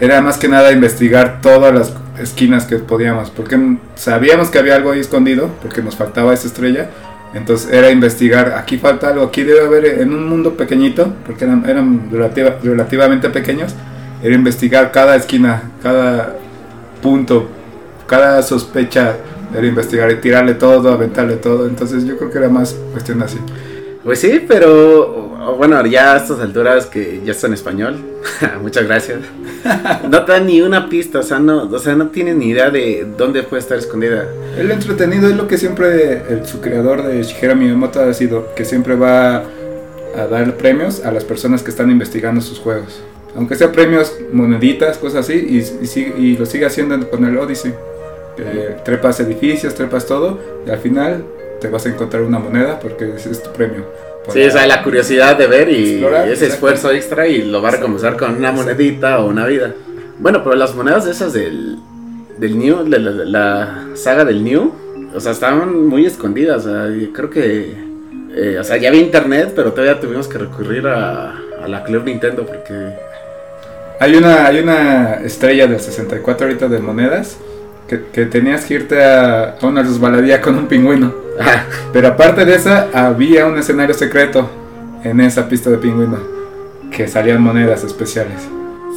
era 0.00 0.20
más 0.22 0.38
que 0.38 0.48
nada 0.48 0.72
investigar 0.72 1.40
todas 1.42 1.74
las 1.74 1.92
esquinas 2.20 2.64
que 2.64 2.76
podíamos, 2.76 3.30
porque 3.30 3.76
sabíamos 3.94 4.48
que 4.48 4.58
había 4.58 4.76
algo 4.76 4.90
ahí 4.92 5.00
escondido, 5.00 5.50
porque 5.62 5.82
nos 5.82 5.96
faltaba 5.96 6.32
esa 6.34 6.46
estrella. 6.48 6.90
Entonces 7.34 7.70
era 7.70 7.90
investigar, 7.90 8.54
aquí 8.56 8.78
falta 8.78 9.08
algo, 9.10 9.24
aquí 9.26 9.42
debe 9.42 9.60
haber 9.66 9.84
en 10.00 10.14
un 10.14 10.26
mundo 10.26 10.54
pequeñito, 10.56 11.12
porque 11.26 11.44
eran, 11.44 11.62
eran 11.68 12.08
relativa- 12.10 12.56
relativamente 12.62 13.28
pequeños, 13.28 13.74
era 14.22 14.34
investigar 14.34 14.90
cada 14.92 15.14
esquina, 15.14 15.62
cada 15.82 16.36
punto, 17.02 17.48
cada 18.06 18.42
sospecha, 18.42 19.16
era 19.56 19.66
investigar 19.66 20.10
y 20.10 20.16
tirarle 20.16 20.54
todo, 20.54 20.90
aventarle 20.92 21.36
todo. 21.36 21.66
Entonces 21.66 22.04
yo 22.04 22.16
creo 22.16 22.30
que 22.30 22.38
era 22.38 22.48
más 22.48 22.74
cuestión 22.92 23.22
así. 23.22 23.38
Pues 24.04 24.20
sí, 24.20 24.44
pero 24.46 25.54
bueno, 25.58 25.84
ya 25.86 26.14
a 26.14 26.16
estas 26.18 26.40
alturas 26.40 26.86
que 26.86 27.20
ya 27.24 27.32
está 27.32 27.46
en 27.46 27.54
español, 27.54 27.96
muchas 28.62 28.86
gracias. 28.86 29.20
No 30.08 30.24
te 30.24 30.32
dan 30.32 30.46
ni 30.46 30.62
una 30.62 30.88
pista, 30.88 31.18
o 31.18 31.22
sea, 31.22 31.38
no, 31.40 31.64
o 31.64 31.78
sea, 31.78 31.94
no 31.96 32.08
tienes 32.08 32.36
ni 32.36 32.46
idea 32.50 32.70
de 32.70 33.06
dónde 33.18 33.42
puede 33.42 33.60
estar 33.60 33.76
escondida. 33.76 34.26
El 34.56 34.70
entretenido 34.70 35.28
es 35.28 35.36
lo 35.36 35.46
que 35.48 35.58
siempre 35.58 36.22
el- 36.30 36.46
su 36.46 36.60
creador 36.60 37.02
de 37.02 37.22
Shigeru 37.22 37.56
Miyamoto 37.56 38.00
ha 38.00 38.14
sido, 38.14 38.54
que 38.54 38.64
siempre 38.64 38.94
va 38.94 39.38
a 40.16 40.26
dar 40.30 40.56
premios 40.56 41.04
a 41.04 41.10
las 41.10 41.24
personas 41.24 41.62
que 41.62 41.70
están 41.70 41.90
investigando 41.90 42.40
sus 42.40 42.58
juegos. 42.60 43.02
Aunque 43.36 43.56
sea 43.56 43.70
premios, 43.72 44.14
moneditas, 44.32 44.96
cosas 44.98 45.20
así, 45.28 45.34
y, 45.34 45.58
y, 45.84 46.00
y 46.32 46.36
lo 46.36 46.46
sigue 46.46 46.64
haciendo 46.66 47.10
con 47.10 47.24
el 47.24 47.36
Odyssey. 47.36 47.74
Eh, 48.38 48.76
trepas 48.84 49.18
edificios, 49.20 49.74
trepas 49.74 50.06
todo, 50.06 50.38
y 50.66 50.70
al 50.70 50.78
final 50.78 51.24
te 51.60 51.68
vas 51.68 51.86
a 51.86 51.88
encontrar 51.88 52.22
una 52.22 52.38
moneda 52.38 52.78
porque 52.78 53.10
ese 53.16 53.30
es 53.30 53.42
tu 53.42 53.50
premio. 53.52 53.84
Sí, 54.32 54.42
o 54.42 54.50
sea, 54.50 54.66
la 54.66 54.82
curiosidad 54.82 55.36
de 55.38 55.46
ver 55.46 55.70
y 55.70 55.92
Explorar, 55.92 56.24
ese 56.28 56.44
exacto. 56.46 56.54
esfuerzo 56.54 56.90
extra 56.92 57.26
y 57.26 57.42
lo 57.42 57.62
va 57.62 57.70
a 57.70 57.72
recompensar 57.72 58.16
con 58.16 58.36
una 58.36 58.52
monedita 58.52 59.20
o 59.20 59.28
una 59.28 59.46
vida. 59.46 59.72
Bueno, 60.18 60.42
pero 60.44 60.54
las 60.54 60.74
monedas 60.74 61.06
de 61.06 61.12
esas 61.12 61.32
del, 61.32 61.78
del 62.38 62.58
New, 62.58 62.84
de 62.84 62.98
la, 62.98 63.10
la 63.10 63.86
saga 63.94 64.24
del 64.24 64.44
New, 64.44 64.72
o 65.14 65.20
sea, 65.20 65.32
estaban 65.32 65.86
muy 65.86 66.04
escondidas. 66.04 66.66
O 66.66 66.70
sea, 66.70 66.94
yo 66.94 67.12
creo 67.12 67.30
que, 67.30 67.74
eh, 68.36 68.58
o 68.60 68.64
sea, 68.64 68.76
ya 68.76 68.88
había 68.90 69.00
internet, 69.00 69.52
pero 69.56 69.72
todavía 69.72 69.98
tuvimos 69.98 70.28
que 70.28 70.36
recurrir 70.38 70.86
a, 70.86 71.34
a 71.64 71.66
la 71.68 71.82
Club 71.84 72.04
Nintendo 72.04 72.44
porque 72.44 72.92
Hay 73.98 74.14
una, 74.14 74.46
hay 74.46 74.60
una 74.60 75.14
estrella 75.24 75.66
del 75.66 75.80
64 75.80 76.46
ahorita 76.46 76.68
de 76.68 76.78
monedas 76.80 77.38
que, 77.88 78.02
que 78.12 78.26
tenías 78.26 78.64
que 78.64 78.74
irte 78.74 79.02
a, 79.02 79.56
a 79.60 79.66
una 79.66 79.82
resbaladilla 79.82 80.40
con 80.40 80.56
un 80.56 80.66
pingüino. 80.66 81.12
Pero 81.92 82.08
aparte 82.08 82.44
de 82.44 82.54
esa, 82.54 82.88
había 82.92 83.46
un 83.46 83.58
escenario 83.58 83.94
secreto 83.94 84.50
en 85.04 85.20
esa 85.20 85.48
pista 85.48 85.70
de 85.70 85.78
pingüino. 85.78 86.18
Que 86.90 87.06
salían 87.08 87.40
monedas 87.42 87.84
especiales. 87.84 88.48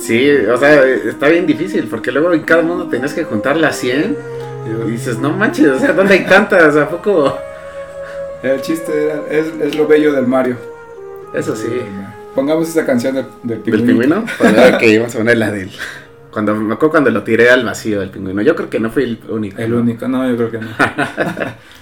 Sí, 0.01 0.29
o 0.51 0.57
sea, 0.57 0.83
está 0.85 1.27
bien 1.27 1.45
difícil 1.45 1.87
porque 1.87 2.11
luego 2.11 2.33
en 2.33 2.41
cada 2.41 2.63
mundo 2.63 2.87
tenías 2.87 3.13
que 3.13 3.23
juntar 3.23 3.57
las 3.57 3.75
100 3.77 4.17
y 4.87 4.91
dices, 4.91 5.19
no 5.19 5.31
manches, 5.31 5.67
o 5.67 5.79
sea, 5.79 5.93
¿dónde 5.93 6.15
hay 6.15 6.25
tantas? 6.25 6.75
¿A 6.75 6.89
poco? 6.89 7.37
El 8.41 8.61
chiste 8.61 8.91
era, 9.05 9.21
es, 9.29 9.47
es 9.61 9.75
lo 9.75 9.87
bello 9.87 10.13
del 10.13 10.25
Mario. 10.25 10.55
Eso 11.33 11.55
sí. 11.55 11.67
Pongamos 12.33 12.67
esa 12.69 12.85
canción 12.85 13.13
del, 13.13 13.25
del 13.43 13.61
¿Del 13.63 13.83
pingüino. 13.83 14.23
pingüino? 14.23 14.25
Pues, 14.37 14.73
ok, 14.73 14.81
vamos 14.99 15.15
a 15.15 15.17
poner 15.19 15.37
la 15.37 15.51
del. 15.51 15.69
Cuando, 16.31 16.55
me 16.55 16.73
acuerdo 16.73 16.91
cuando 16.91 17.11
lo 17.11 17.23
tiré 17.23 17.49
al 17.49 17.65
vacío 17.65 17.99
del 17.99 18.09
pingüino. 18.09 18.41
Yo 18.41 18.55
creo 18.55 18.69
que 18.69 18.79
no 18.79 18.89
fui 18.89 19.03
el 19.03 19.19
único. 19.29 19.61
El 19.61 19.71
¿no? 19.71 19.77
único, 19.79 20.07
no, 20.07 20.27
yo 20.29 20.37
creo 20.37 20.51
que 20.51 20.57
no. 20.59 20.69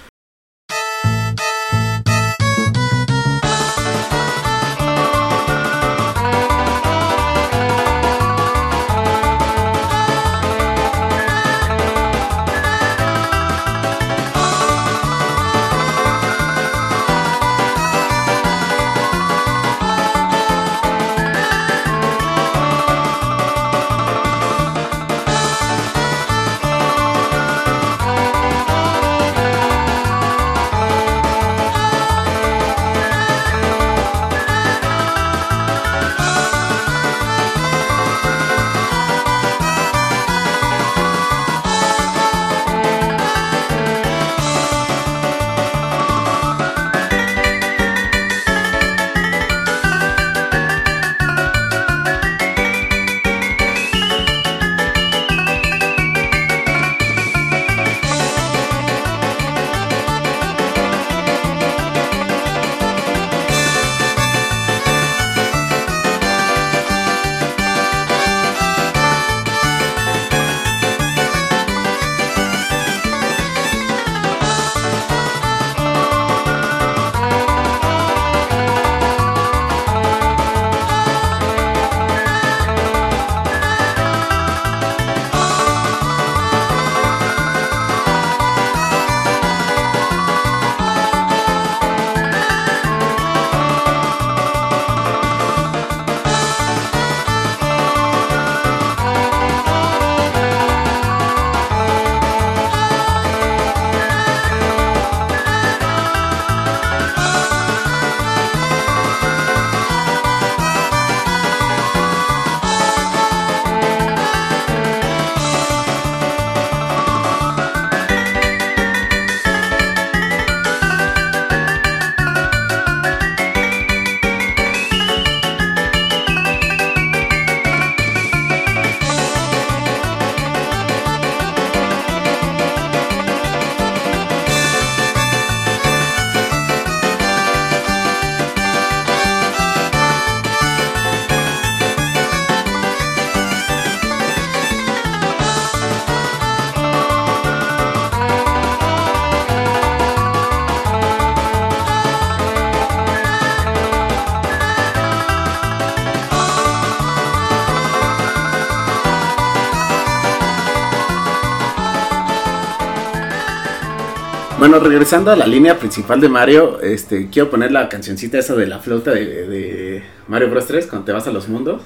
Bueno, 164.70 164.86
regresando 164.86 165.32
a 165.32 165.36
la 165.36 165.48
línea 165.48 165.80
principal 165.80 166.20
de 166.20 166.28
Mario, 166.28 166.80
este, 166.80 167.28
quiero 167.28 167.50
poner 167.50 167.72
la 167.72 167.88
cancioncita 167.88 168.38
esa 168.38 168.54
de 168.54 168.68
la 168.68 168.78
flauta 168.78 169.10
de, 169.10 169.48
de 169.48 170.04
Mario 170.28 170.48
Bros 170.48 170.64
3, 170.68 170.86
cuando 170.86 171.06
te 171.06 171.10
vas 171.10 171.26
a 171.26 171.32
los 171.32 171.48
mundos. 171.48 171.82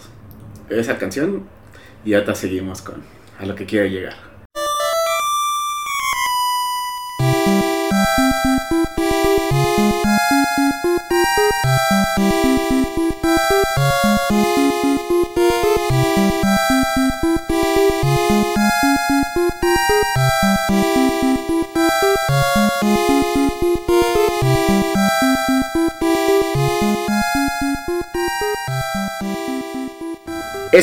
Esa 0.68 0.98
canción. 0.98 1.44
Y 2.04 2.12
ahorita 2.12 2.34
seguimos 2.34 2.82
con 2.82 2.96
a 3.38 3.46
lo 3.46 3.54
que 3.54 3.64
quiero 3.64 3.86
llegar. 3.86 4.33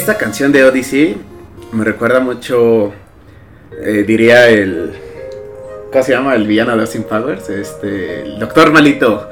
Esta 0.02 0.18
canción 0.18 0.52
de 0.52 0.64
Odyssey 0.64 1.16
me 1.74 1.84
recuerda 1.84 2.20
mucho, 2.20 2.92
eh, 3.84 4.04
diría 4.06 4.50
el, 4.50 4.94
¿cómo 5.92 6.04
se 6.04 6.12
llama? 6.14 6.34
El 6.34 6.48
villano 6.48 6.76
de 6.76 6.82
Austin 6.82 7.04
Powers, 7.04 7.48
este, 7.52 8.24
el 8.24 8.40
Doctor 8.40 8.72
Malito. 8.72 9.28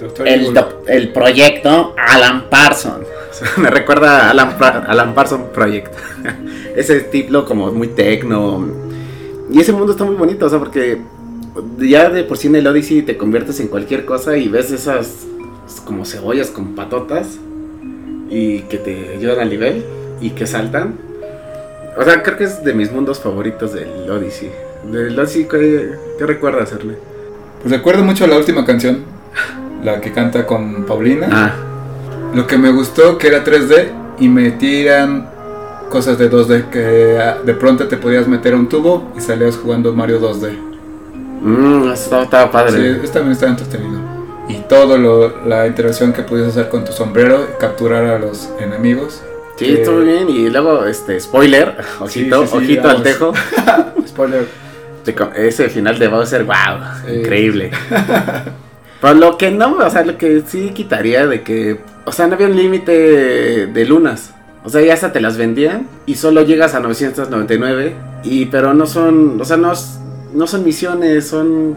Doctor 0.00 0.26
El, 0.26 0.52
doc- 0.52 0.82
el 0.88 1.12
proyecto 1.12 1.94
Alan 1.96 2.50
Parson. 2.50 3.04
Me 3.58 3.70
recuerda 3.70 4.26
a 4.26 4.30
Alan, 4.30 4.56
Alan 4.88 5.14
Parson 5.14 5.50
Project. 5.54 5.94
Ese 6.76 6.96
estilo 6.96 7.44
como 7.44 7.70
muy 7.70 7.86
tecno. 7.86 8.66
Y 9.48 9.60
ese 9.60 9.70
mundo 9.70 9.92
está 9.92 10.02
muy 10.04 10.16
bonito, 10.16 10.46
o 10.46 10.48
sea, 10.48 10.58
porque 10.58 10.98
ya 11.78 12.10
de 12.10 12.24
por 12.24 12.36
sí 12.36 12.48
en 12.48 12.56
el 12.56 12.66
Odyssey 12.66 13.02
te 13.02 13.16
conviertes 13.16 13.60
en 13.60 13.68
cualquier 13.68 14.04
cosa 14.06 14.36
y 14.36 14.48
ves 14.48 14.72
esas 14.72 15.24
como 15.84 16.04
cebollas 16.04 16.50
con 16.50 16.74
patotas 16.74 17.38
y 18.28 18.62
que 18.62 18.76
te 18.78 19.14
ayudan 19.16 19.38
al 19.38 19.50
nivel 19.50 19.84
y 20.20 20.30
que 20.30 20.46
saltan. 20.46 20.94
O 21.96 22.04
sea, 22.04 22.22
creo 22.22 22.36
que 22.36 22.44
es 22.44 22.62
de 22.64 22.72
mis 22.74 22.92
mundos 22.92 23.20
favoritos 23.20 23.72
del 23.72 24.08
Odyssey. 24.10 24.50
Del 24.90 25.18
Odyssey, 25.18 25.44
¿qué, 25.48 25.90
qué 26.18 26.26
recuerdas, 26.26 26.72
Arne? 26.72 26.94
Pues 27.62 27.72
recuerdo 27.74 28.02
mucho 28.04 28.26
la 28.26 28.36
última 28.36 28.64
canción, 28.64 29.04
la 29.84 30.00
que 30.00 30.12
canta 30.12 30.46
con 30.46 30.84
Paulina. 30.86 31.28
Ah, 31.30 31.52
Lo 32.34 32.46
que 32.46 32.56
me 32.56 32.70
gustó 32.70 33.18
que 33.18 33.28
era 33.28 33.44
3D 33.44 33.88
y 34.20 34.28
metían 34.28 35.28
cosas 35.90 36.16
de 36.18 36.30
2D, 36.30 36.70
que 36.70 36.78
de 37.44 37.54
pronto 37.54 37.88
te 37.88 37.96
podías 37.96 38.28
meter 38.28 38.54
a 38.54 38.56
un 38.56 38.68
tubo 38.68 39.10
y 39.16 39.20
salías 39.20 39.56
jugando 39.56 39.92
Mario 39.92 40.20
2D. 40.20 40.52
mmm, 41.42 41.82
eso 41.90 41.92
estaba, 42.04 42.22
estaba 42.22 42.50
padre. 42.50 42.94
Sí, 42.94 43.00
eso 43.02 43.12
también 43.12 43.32
estaba 43.32 43.50
entretenido. 43.50 43.98
Y 44.48 44.54
todo 44.68 44.96
lo, 44.96 45.44
la 45.46 45.66
interacción 45.66 46.12
que 46.12 46.22
podías 46.22 46.48
hacer 46.48 46.68
con 46.68 46.84
tu 46.84 46.92
sombrero, 46.92 47.46
capturar 47.58 48.04
a 48.04 48.18
los 48.18 48.48
enemigos. 48.60 49.22
Sí, 49.60 49.66
que- 49.66 49.82
estuvo 49.82 50.00
bien. 50.00 50.28
Y 50.28 50.48
luego, 50.50 50.84
este, 50.86 51.18
spoiler, 51.20 51.76
ojito, 52.00 52.42
sí, 52.42 52.48
sí, 52.50 52.56
ojito 52.56 52.82
vamos. 52.82 52.96
al 52.96 53.02
tejo. 53.02 53.32
Spoiler. 54.08 54.46
Ese 55.36 55.68
final 55.70 55.98
de 55.98 56.08
Bowser, 56.08 56.44
wow, 56.44 57.14
increíble. 57.20 57.70
Pero 59.00 59.14
lo 59.14 59.38
que 59.38 59.50
no, 59.50 59.76
o 59.78 59.90
sea, 59.90 60.04
lo 60.04 60.18
que 60.18 60.42
sí 60.46 60.70
quitaría 60.74 61.26
de 61.26 61.42
que, 61.42 61.80
o 62.04 62.12
sea, 62.12 62.26
no 62.26 62.34
había 62.34 62.46
un 62.48 62.56
límite 62.56 63.66
de 63.66 63.84
lunas. 63.86 64.34
O 64.62 64.68
sea, 64.68 64.82
ya 64.82 64.92
hasta 64.92 65.10
te 65.10 65.20
las 65.20 65.38
vendían 65.38 65.86
y 66.04 66.16
solo 66.16 66.42
llegas 66.42 66.74
a 66.74 66.80
999. 66.80 67.94
Y, 68.24 68.46
pero 68.46 68.74
no 68.74 68.86
son, 68.86 69.40
o 69.40 69.44
sea, 69.46 69.56
no, 69.56 69.72
no 70.34 70.46
son 70.46 70.64
misiones, 70.64 71.26
son, 71.28 71.76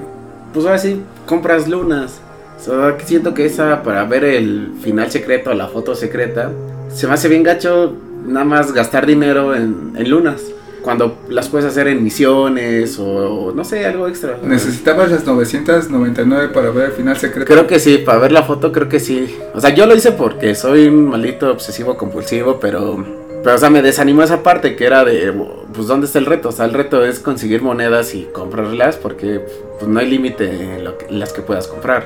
pues 0.54 0.66
ahora 0.66 0.78
sí, 0.78 1.02
compras 1.26 1.70
lunas. 1.70 2.20
O 2.60 2.64
sea, 2.64 2.98
siento 3.06 3.34
que 3.34 3.46
esa, 3.46 3.84
para 3.84 4.04
ver 4.04 4.26
el 4.26 4.74
final 4.84 5.10
secreto, 5.10 5.54
la 5.54 5.68
foto 5.70 5.96
secreta, 5.96 6.52
se 6.94 7.08
me 7.08 7.14
hace 7.14 7.28
bien 7.28 7.44
gacho 7.44 7.94
nada 8.26 8.46
más 8.46 8.72
gastar 8.74 9.06
dinero 9.06 9.56
en, 9.56 9.94
en 9.96 10.10
lunas. 10.10 10.42
Cuando 10.82 11.18
las 11.30 11.48
puedes 11.48 11.66
hacer 11.66 11.88
en 11.88 12.04
misiones 12.04 13.00
o 13.00 13.54
no 13.56 13.64
sé, 13.64 13.86
algo 13.86 14.08
extra. 14.10 14.38
¿Necesitabas 14.44 15.12
las 15.12 15.26
999 15.26 16.50
para 16.50 16.72
ver 16.72 16.88
el 16.88 16.92
final 16.92 17.16
secreto? 17.16 17.52
Creo 17.52 17.68
que 17.68 17.80
sí, 17.80 18.00
para 18.00 18.20
ver 18.20 18.34
la 18.34 18.44
foto 18.44 18.74
creo 18.74 18.90
que 18.90 19.00
sí. 19.00 19.38
O 19.54 19.62
sea, 19.62 19.70
yo 19.74 19.86
lo 19.86 19.96
hice 19.96 20.12
porque 20.12 20.56
soy 20.56 20.88
un 20.88 21.06
maldito 21.06 21.52
obsesivo 21.52 21.98
compulsivo, 21.98 22.60
pero... 22.60 23.04
Pero, 23.44 23.56
o 23.58 23.60
sea, 23.60 23.70
me 23.70 23.82
desanimó 23.82 24.24
esa 24.24 24.42
parte 24.42 24.78
que 24.78 24.86
era 24.86 25.04
de, 25.04 25.34
pues, 25.74 25.88
¿dónde 25.88 26.06
está 26.06 26.18
el 26.18 26.26
reto? 26.26 26.48
O 26.48 26.52
sea, 26.54 26.64
el 26.64 26.74
reto 26.74 27.04
es 27.06 27.20
conseguir 27.20 27.62
monedas 27.62 28.16
y 28.16 28.24
comprarlas 28.32 28.96
porque 28.96 29.42
pues, 29.80 29.90
no 29.90 30.00
hay 30.00 30.10
límite 30.10 30.50
en, 30.50 30.88
en 31.10 31.20
las 31.20 31.34
que 31.34 31.42
puedas 31.42 31.68
comprar. 31.68 32.06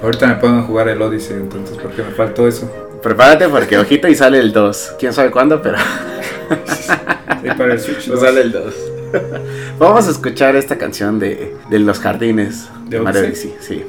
Ahorita 0.00 0.38
me 0.40 0.48
a 0.48 0.62
jugar 0.62 0.88
el 0.88 1.02
Odyssey, 1.02 1.36
entonces, 1.36 1.76
porque 1.82 2.02
me 2.02 2.10
faltó 2.10 2.46
eso. 2.46 2.70
Prepárate 3.04 3.48
porque 3.50 3.78
ojito 3.78 4.08
y 4.08 4.14
sale 4.14 4.38
el 4.38 4.52
2. 4.52 4.94
¿Quién 4.98 5.12
sabe 5.12 5.30
cuándo? 5.30 5.60
Pero 5.60 5.76
Y 7.44 7.48
para 7.50 7.74
el 7.74 7.78
Switch 7.80 8.08
no 8.08 8.14
2. 8.14 8.22
sale 8.24 8.40
el 8.40 8.50
2. 8.52 8.74
Vamos 9.78 10.08
a 10.08 10.10
escuchar 10.10 10.56
esta 10.56 10.78
canción 10.78 11.18
de, 11.18 11.54
de 11.70 11.78
Los 11.78 12.00
Jardines 12.00 12.68
¿De 12.88 12.98
Mario 12.98 13.20
Odyssey? 13.22 13.50
Odyssey, 13.50 13.78
sí. 13.78 13.84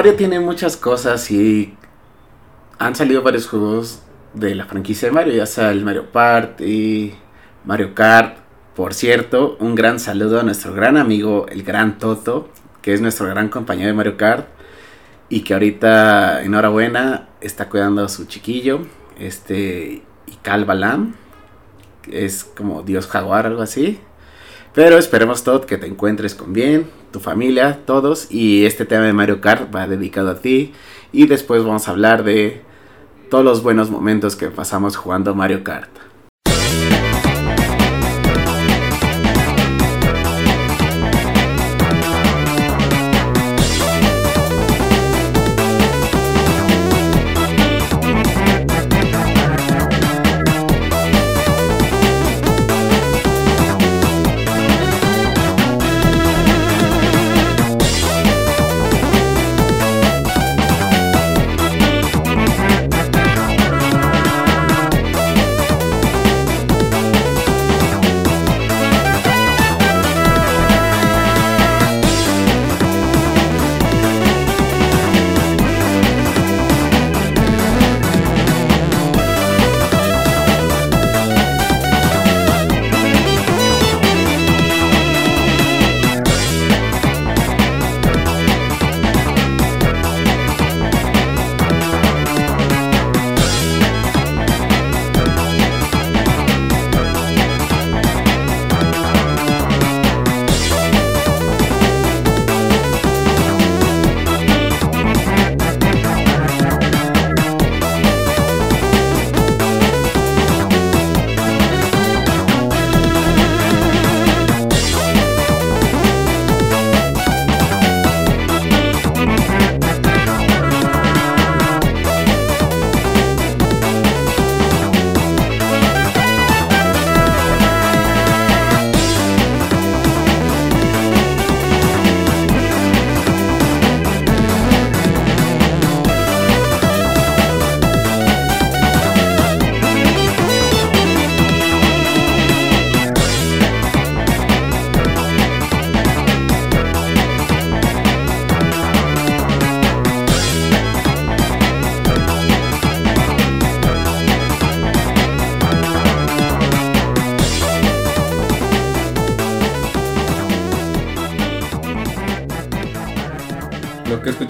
Mario 0.00 0.14
tiene 0.14 0.40
muchas 0.40 0.78
cosas 0.78 1.30
y 1.30 1.74
han 2.78 2.94
salido 2.94 3.20
varios 3.20 3.46
juegos 3.46 4.00
de 4.32 4.54
la 4.54 4.64
franquicia 4.64 5.08
de 5.08 5.12
Mario, 5.12 5.34
ya 5.34 5.44
sea 5.44 5.72
el 5.72 5.84
Mario 5.84 6.10
Party, 6.10 7.12
Mario 7.66 7.94
Kart. 7.94 8.38
Por 8.74 8.94
cierto, 8.94 9.58
un 9.60 9.74
gran 9.74 10.00
saludo 10.00 10.40
a 10.40 10.42
nuestro 10.42 10.72
gran 10.72 10.96
amigo, 10.96 11.44
el 11.50 11.64
gran 11.64 11.98
Toto, 11.98 12.48
que 12.80 12.94
es 12.94 13.02
nuestro 13.02 13.26
gran 13.26 13.50
compañero 13.50 13.88
de 13.88 13.92
Mario 13.92 14.16
Kart 14.16 14.46
y 15.28 15.42
que 15.42 15.52
ahorita, 15.52 16.44
enhorabuena, 16.44 17.28
está 17.42 17.68
cuidando 17.68 18.02
a 18.02 18.08
su 18.08 18.24
chiquillo, 18.24 18.86
este, 19.18 20.02
y 20.26 20.36
Calvalam, 20.40 21.14
que 22.00 22.24
es 22.24 22.44
como 22.44 22.80
Dios 22.84 23.06
jaguar, 23.06 23.44
algo 23.44 23.60
así. 23.60 24.00
Pero 24.72 24.96
esperemos 24.96 25.44
todo 25.44 25.60
que 25.66 25.76
te 25.76 25.86
encuentres 25.86 26.34
con 26.34 26.54
bien, 26.54 26.88
tu 27.10 27.20
familia, 27.20 27.80
todos. 27.86 28.30
Y 28.30 28.64
este 28.64 28.84
tema 28.84 29.04
de 29.04 29.12
Mario 29.12 29.40
Kart 29.40 29.74
va 29.74 29.86
dedicado 29.86 30.30
a 30.30 30.40
ti. 30.40 30.72
Y 31.12 31.26
después 31.26 31.64
vamos 31.64 31.88
a 31.88 31.90
hablar 31.90 32.24
de 32.24 32.62
todos 33.30 33.44
los 33.44 33.62
buenos 33.62 33.90
momentos 33.90 34.36
que 34.36 34.48
pasamos 34.48 34.96
jugando 34.96 35.34
Mario 35.34 35.64
Kart. 35.64 36.09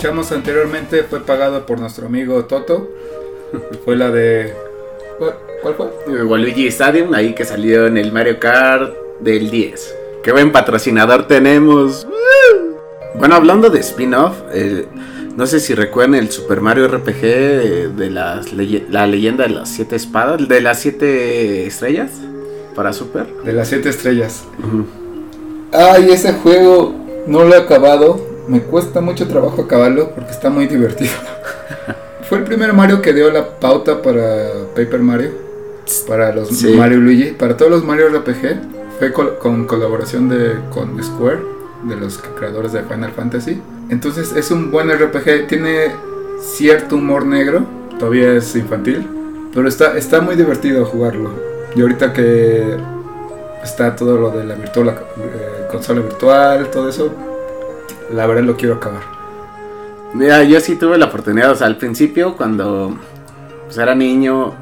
Escuchamos 0.01 0.33
anteriormente 0.33 1.03
fue 1.03 1.21
pagado 1.21 1.67
por 1.67 1.79
nuestro 1.79 2.07
amigo 2.07 2.43
Toto. 2.47 2.89
Fue 3.85 3.97
la 3.97 4.11
de. 4.11 4.55
¿Cuál- 5.19 5.35
¿Cuál 5.61 5.75
fue? 5.75 5.87
Eh, 6.19 6.23
Waluigi 6.23 6.67
Stadium, 6.69 7.13
ahí 7.13 7.35
que 7.35 7.45
salió 7.45 7.87
en 7.87 7.99
el 7.99 8.11
Mario 8.11 8.41
Kart 8.41 8.95
del 9.21 9.51
10. 9.51 9.95
Qué 10.23 10.33
buen 10.33 10.53
patrocinador 10.53 11.27
tenemos. 11.27 12.07
Bueno, 13.17 13.35
hablando 13.35 13.69
de 13.69 13.81
spin-off, 13.81 14.37
eh, 14.55 14.87
no 15.37 15.47
sé 15.47 15.61
si 15.61 15.75
recuerdan 15.75 16.15
el 16.15 16.31
Super 16.31 16.63
Mario 16.63 16.89
RPG 16.89 17.95
de 17.95 18.09
las 18.11 18.55
leye- 18.55 18.87
la 18.89 19.07
leyenda 19.07 19.45
de 19.45 19.51
las 19.51 19.69
siete 19.69 19.97
espadas, 19.97 20.49
de 20.49 20.61
las 20.63 20.79
siete 20.81 21.67
estrellas 21.67 22.13
para 22.75 22.95
Super. 22.95 23.27
De 23.45 23.53
las 23.53 23.69
siete 23.69 23.91
estrellas. 23.91 24.45
Ujú. 24.61 24.87
Ay, 25.73 26.09
ese 26.11 26.33
juego 26.33 26.95
no 27.27 27.45
lo 27.45 27.55
he 27.55 27.59
acabado. 27.59 28.30
Me 28.51 28.61
cuesta 28.63 29.01
mucho 29.01 29.27
trabajo 29.29 29.63
acabarlo 29.63 30.11
porque 30.11 30.31
está 30.33 30.51
muy 30.51 30.67
divertido. 30.67 31.13
Fue 32.29 32.39
el 32.39 32.45
primer 32.45 32.73
Mario 32.73 33.01
que 33.03 33.13
dio 33.13 33.31
la 33.31 33.45
pauta 33.59 34.03
para 34.03 34.49
Paper 34.75 35.01
Mario. 35.01 35.31
Para 36.07 36.33
los 36.35 36.49
Sí. 36.49 36.75
Mario 36.75 36.99
Luigi. 36.99 37.33
Para 37.33 37.57
todos 37.57 37.71
los 37.71 37.85
Mario 37.85 38.09
RPG. 38.09 38.61
Fue 38.99 39.13
col- 39.13 39.39
con 39.39 39.67
colaboración 39.67 40.29
de, 40.29 40.55
con 40.71 41.03
Square. 41.03 41.39
De 41.85 41.97
los 41.97 42.19
creadores 42.39 42.73
de 42.73 42.83
Final 42.83 43.13
Fantasy. 43.13 43.61
Entonces 43.89 44.33
es 44.37 44.51
un 44.51 44.71
buen 44.71 44.91
RPG. 44.91 45.47
Tiene 45.49 45.93
cierto 46.41 46.97
humor 46.97 47.25
negro. 47.27 47.65
Todavía 47.99 48.33
es 48.35 48.55
infantil. 48.57 49.07
Pero 49.55 49.67
está, 49.69 49.97
está 49.97 50.21
muy 50.21 50.37
divertido 50.37 50.85
jugarlo. 50.85 51.31
Y 51.75 51.83
ahorita 51.83 52.13
que 52.13 52.77
está 53.65 53.95
todo 53.97 54.17
lo 54.19 54.31
de 54.31 54.45
la 54.45 54.55
virtual, 54.55 54.87
la, 54.87 54.93
eh, 54.93 55.67
consola 55.71 56.01
virtual, 56.01 56.71
todo 56.71 56.89
eso. 56.89 57.13
La 58.13 58.27
verdad 58.27 58.43
lo 58.43 58.57
quiero 58.57 58.75
acabar. 58.75 59.03
Mira, 60.13 60.43
yo 60.43 60.59
sí 60.61 60.75
tuve 60.75 60.99
la 60.99 61.07
oportunidad, 61.07 61.53
o 61.53 61.55
sea, 61.55 61.69
al 61.69 61.77
principio 61.77 62.37
cuando 62.37 62.99
pues, 63.67 63.79
era 63.79 63.95
niño 63.95 64.55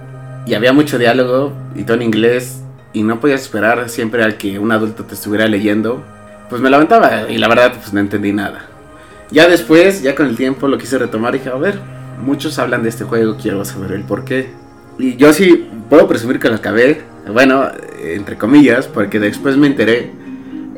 y 0.46 0.54
había 0.54 0.74
mucho 0.74 0.98
diálogo 0.98 1.52
y 1.74 1.84
todo 1.84 1.96
en 1.96 2.02
inglés 2.02 2.60
y 2.92 3.02
no 3.02 3.20
podías 3.20 3.42
esperar 3.42 3.88
siempre 3.88 4.22
al 4.22 4.36
que 4.36 4.58
un 4.58 4.72
adulto 4.72 5.04
te 5.04 5.14
estuviera 5.14 5.46
leyendo, 5.46 6.04
pues 6.50 6.60
me 6.60 6.68
lamentaba 6.68 7.30
y 7.30 7.38
la 7.38 7.48
verdad 7.48 7.72
pues 7.74 7.92
no 7.94 8.00
entendí 8.00 8.32
nada. 8.32 8.66
Ya 9.30 9.48
después, 9.48 10.02
ya 10.02 10.14
con 10.14 10.26
el 10.26 10.36
tiempo 10.36 10.68
lo 10.68 10.76
quise 10.76 10.98
retomar 10.98 11.34
y 11.34 11.38
dije, 11.38 11.50
a 11.50 11.56
ver, 11.56 11.80
muchos 12.22 12.58
hablan 12.58 12.82
de 12.82 12.90
este 12.90 13.04
juego, 13.04 13.36
quiero 13.40 13.64
saber 13.64 13.92
el 13.92 14.02
por 14.02 14.24
qué. 14.24 14.50
Y 14.98 15.16
yo 15.16 15.32
sí 15.32 15.68
puedo 15.88 16.08
presumir 16.08 16.38
que 16.38 16.48
lo 16.48 16.56
acabé, 16.56 17.02
bueno, 17.32 17.70
entre 18.02 18.36
comillas, 18.36 18.86
porque 18.86 19.20
después 19.20 19.56
me 19.56 19.66
enteré 19.66 20.10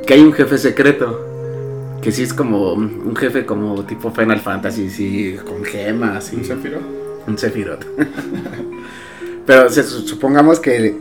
que 0.06 0.14
hay 0.14 0.20
un 0.20 0.32
jefe 0.32 0.58
secreto. 0.58 1.29
Que 2.02 2.12
sí 2.12 2.22
es 2.22 2.32
como 2.32 2.72
un 2.72 3.14
jefe 3.14 3.44
como 3.44 3.84
tipo 3.84 4.10
Final 4.10 4.40
Fantasy, 4.40 4.88
sí, 4.90 5.36
con 5.46 5.64
gemas 5.64 6.32
y 6.32 6.36
¿Un 6.36 6.44
Zafiro? 6.44 6.78
un 7.26 7.36
Sephiroth. 7.38 7.84
Pero 9.46 9.68
se- 9.68 9.82
supongamos 9.84 10.60
que, 10.60 10.96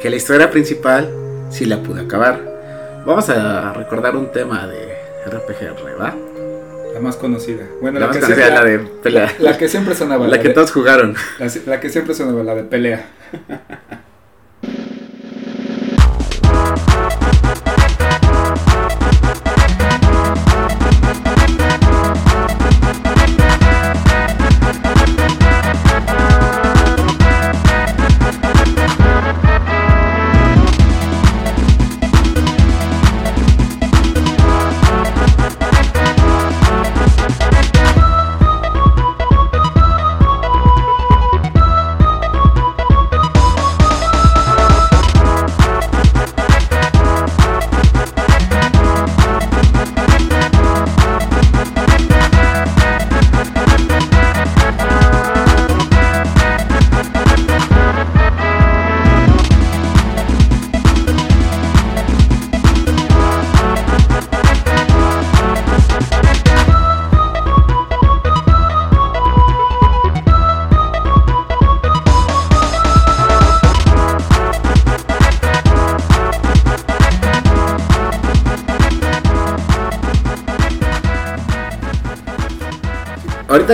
que 0.00 0.08
la 0.10 0.16
historia 0.16 0.50
principal 0.50 1.08
sí 1.50 1.66
la 1.66 1.82
pude 1.82 2.00
acabar. 2.02 2.40
Vamos 3.06 3.28
a 3.28 3.72
recordar 3.74 4.16
un 4.16 4.32
tema 4.32 4.66
de 4.66 4.94
RPG, 5.26 5.84
¿verdad? 5.84 6.14
La 6.94 7.00
más 7.00 7.16
conocida. 7.16 7.64
Bueno, 7.80 7.98
La 8.00 8.06
la, 8.06 8.12
más 8.12 8.16
que, 8.16 8.22
conocida, 8.22 8.46
siempre, 8.46 8.64
la 8.64 8.70
de 8.70 8.78
pelea. 9.02 9.32
la 9.40 9.58
que 9.58 9.68
siempre 9.68 9.94
sonaba. 9.94 10.26
La 10.28 10.40
que 10.40 10.48
de- 10.48 10.54
todos 10.54 10.72
jugaron. 10.72 11.14
la, 11.38 11.50
la 11.66 11.80
que 11.80 11.90
siempre 11.90 12.14
sonaba, 12.14 12.42
la 12.42 12.54
de 12.54 12.62
pelea. 12.64 13.04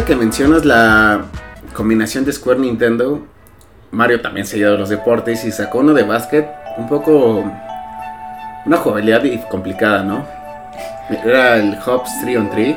que 0.05 0.16
mencionas 0.16 0.64
la 0.64 1.22
combinación 1.74 2.24
de 2.24 2.32
Square 2.32 2.61
Nintendo, 2.61 3.26
Mario 3.90 4.20
también 4.20 4.46
se 4.46 4.57
dio 4.57 4.76
los 4.76 4.88
deportes 4.88 5.44
y 5.44 5.53
sacó 5.53 5.78
uno 5.78 5.94
de 5.94 6.03
básquet 6.03 6.49
un 6.76 6.88
poco 6.88 7.44
una 8.66 8.76
jugabilidad 8.76 9.22
complicada, 9.49 10.05
¿no? 10.05 10.26
Era 11.24 11.57
el 11.57 11.76
Hops 11.84 12.20
3 12.22 12.36
on 12.36 12.51
3. 12.51 12.76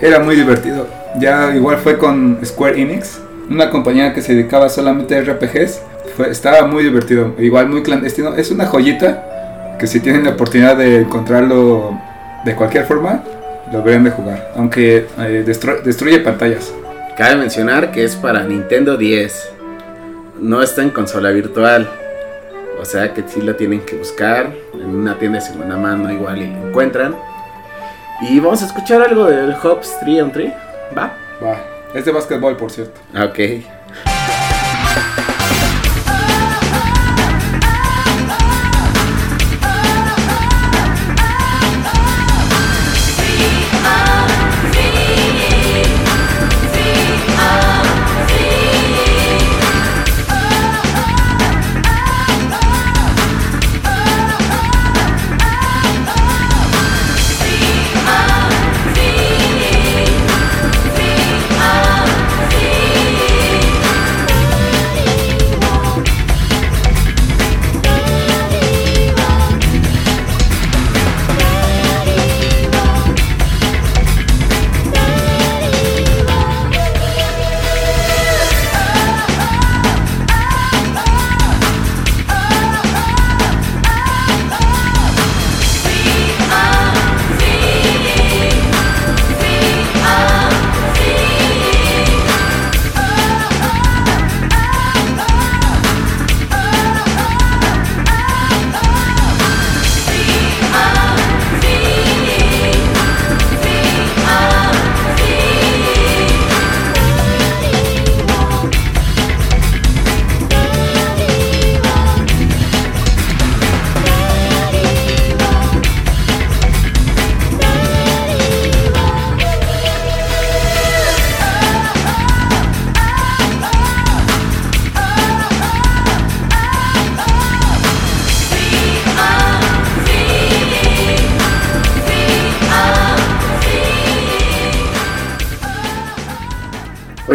Era 0.00 0.20
muy 0.20 0.36
divertido. 0.36 0.86
Ya 1.18 1.54
igual 1.54 1.78
fue 1.78 1.98
con 1.98 2.38
Square 2.44 2.80
Enix, 2.80 3.20
una 3.48 3.70
compañía 3.70 4.12
que 4.12 4.22
se 4.22 4.34
dedicaba 4.34 4.68
solamente 4.68 5.16
a 5.16 5.22
RPGs. 5.22 5.82
Fue, 6.16 6.30
estaba 6.30 6.66
muy 6.66 6.84
divertido, 6.84 7.34
igual 7.38 7.68
muy 7.68 7.82
clandestino. 7.82 8.34
Es 8.34 8.50
una 8.50 8.66
joyita 8.66 9.76
que 9.78 9.86
si 9.86 10.00
tienen 10.00 10.24
la 10.24 10.30
oportunidad 10.30 10.76
de 10.76 11.00
encontrarlo 11.00 11.98
de 12.44 12.54
cualquier 12.54 12.84
forma, 12.84 13.22
lo 13.70 13.78
deberían 13.78 14.04
de 14.04 14.10
jugar. 14.10 14.52
Aunque 14.56 15.06
eh, 15.18 15.44
destru- 15.46 15.82
destruye 15.82 16.20
pantallas. 16.20 16.72
Cabe 17.16 17.36
mencionar 17.36 17.92
que 17.92 18.04
es 18.04 18.16
para 18.16 18.42
Nintendo 18.44 18.96
10. 18.96 19.52
No 20.40 20.62
está 20.62 20.82
en 20.82 20.90
consola 20.90 21.30
virtual. 21.30 21.88
O 22.80 22.84
sea 22.84 23.12
que 23.12 23.22
sí 23.26 23.42
lo 23.42 23.56
tienen 23.56 23.80
que 23.80 23.96
buscar 23.96 24.50
en 24.74 24.86
una 24.94 25.18
tienda 25.18 25.38
de 25.38 25.44
segunda 25.44 25.76
mano 25.76 26.10
igual 26.10 26.38
y 26.38 26.46
lo 26.46 26.68
encuentran. 26.68 27.14
Y 28.22 28.40
vamos 28.40 28.62
a 28.62 28.66
escuchar 28.66 29.02
algo 29.02 29.26
del 29.26 29.54
Hops 29.62 29.98
3 30.00 30.22
on 30.22 30.32
3. 30.32 30.52
¿Va? 30.96 31.12
Va. 31.42 31.56
Es 31.94 32.04
de 32.04 32.12
básquetbol, 32.12 32.56
por 32.56 32.70
cierto. 32.70 32.98
Ok. 33.14 33.38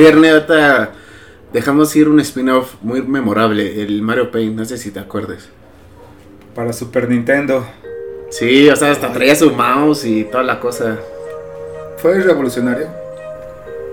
Erne, 0.05 0.29
ahorita 0.29 0.91
dejamos 1.51 1.95
ir 1.95 2.07
un 2.09 2.19
spin-off 2.19 2.75
muy 2.81 3.01
memorable, 3.01 3.81
el 3.81 4.01
Mario 4.01 4.31
Paint, 4.31 4.55
no 4.55 4.65
sé 4.65 4.77
si 4.77 4.91
te 4.91 4.99
acuerdes. 4.99 5.49
Para 6.53 6.73
Super 6.73 7.09
Nintendo. 7.09 7.65
Sí, 8.29 8.69
o 8.69 8.75
sea, 8.75 8.91
hasta 8.91 9.11
traía 9.11 9.35
su 9.35 9.51
mouse 9.51 10.05
y 10.05 10.25
toda 10.25 10.43
la 10.43 10.59
cosa. 10.59 10.99
Fue 11.97 12.19
revolucionario. 12.21 12.87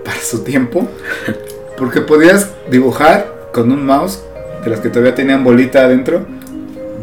Para 0.03 0.19
su 0.19 0.43
tiempo. 0.43 0.87
Porque 1.77 2.01
podías 2.01 2.51
dibujar 2.69 3.49
con 3.53 3.71
un 3.71 3.85
mouse. 3.85 4.23
De 4.63 4.69
las 4.69 4.79
que 4.79 4.89
todavía 4.89 5.15
tenían 5.15 5.43
bolita 5.43 5.85
adentro. 5.85 6.25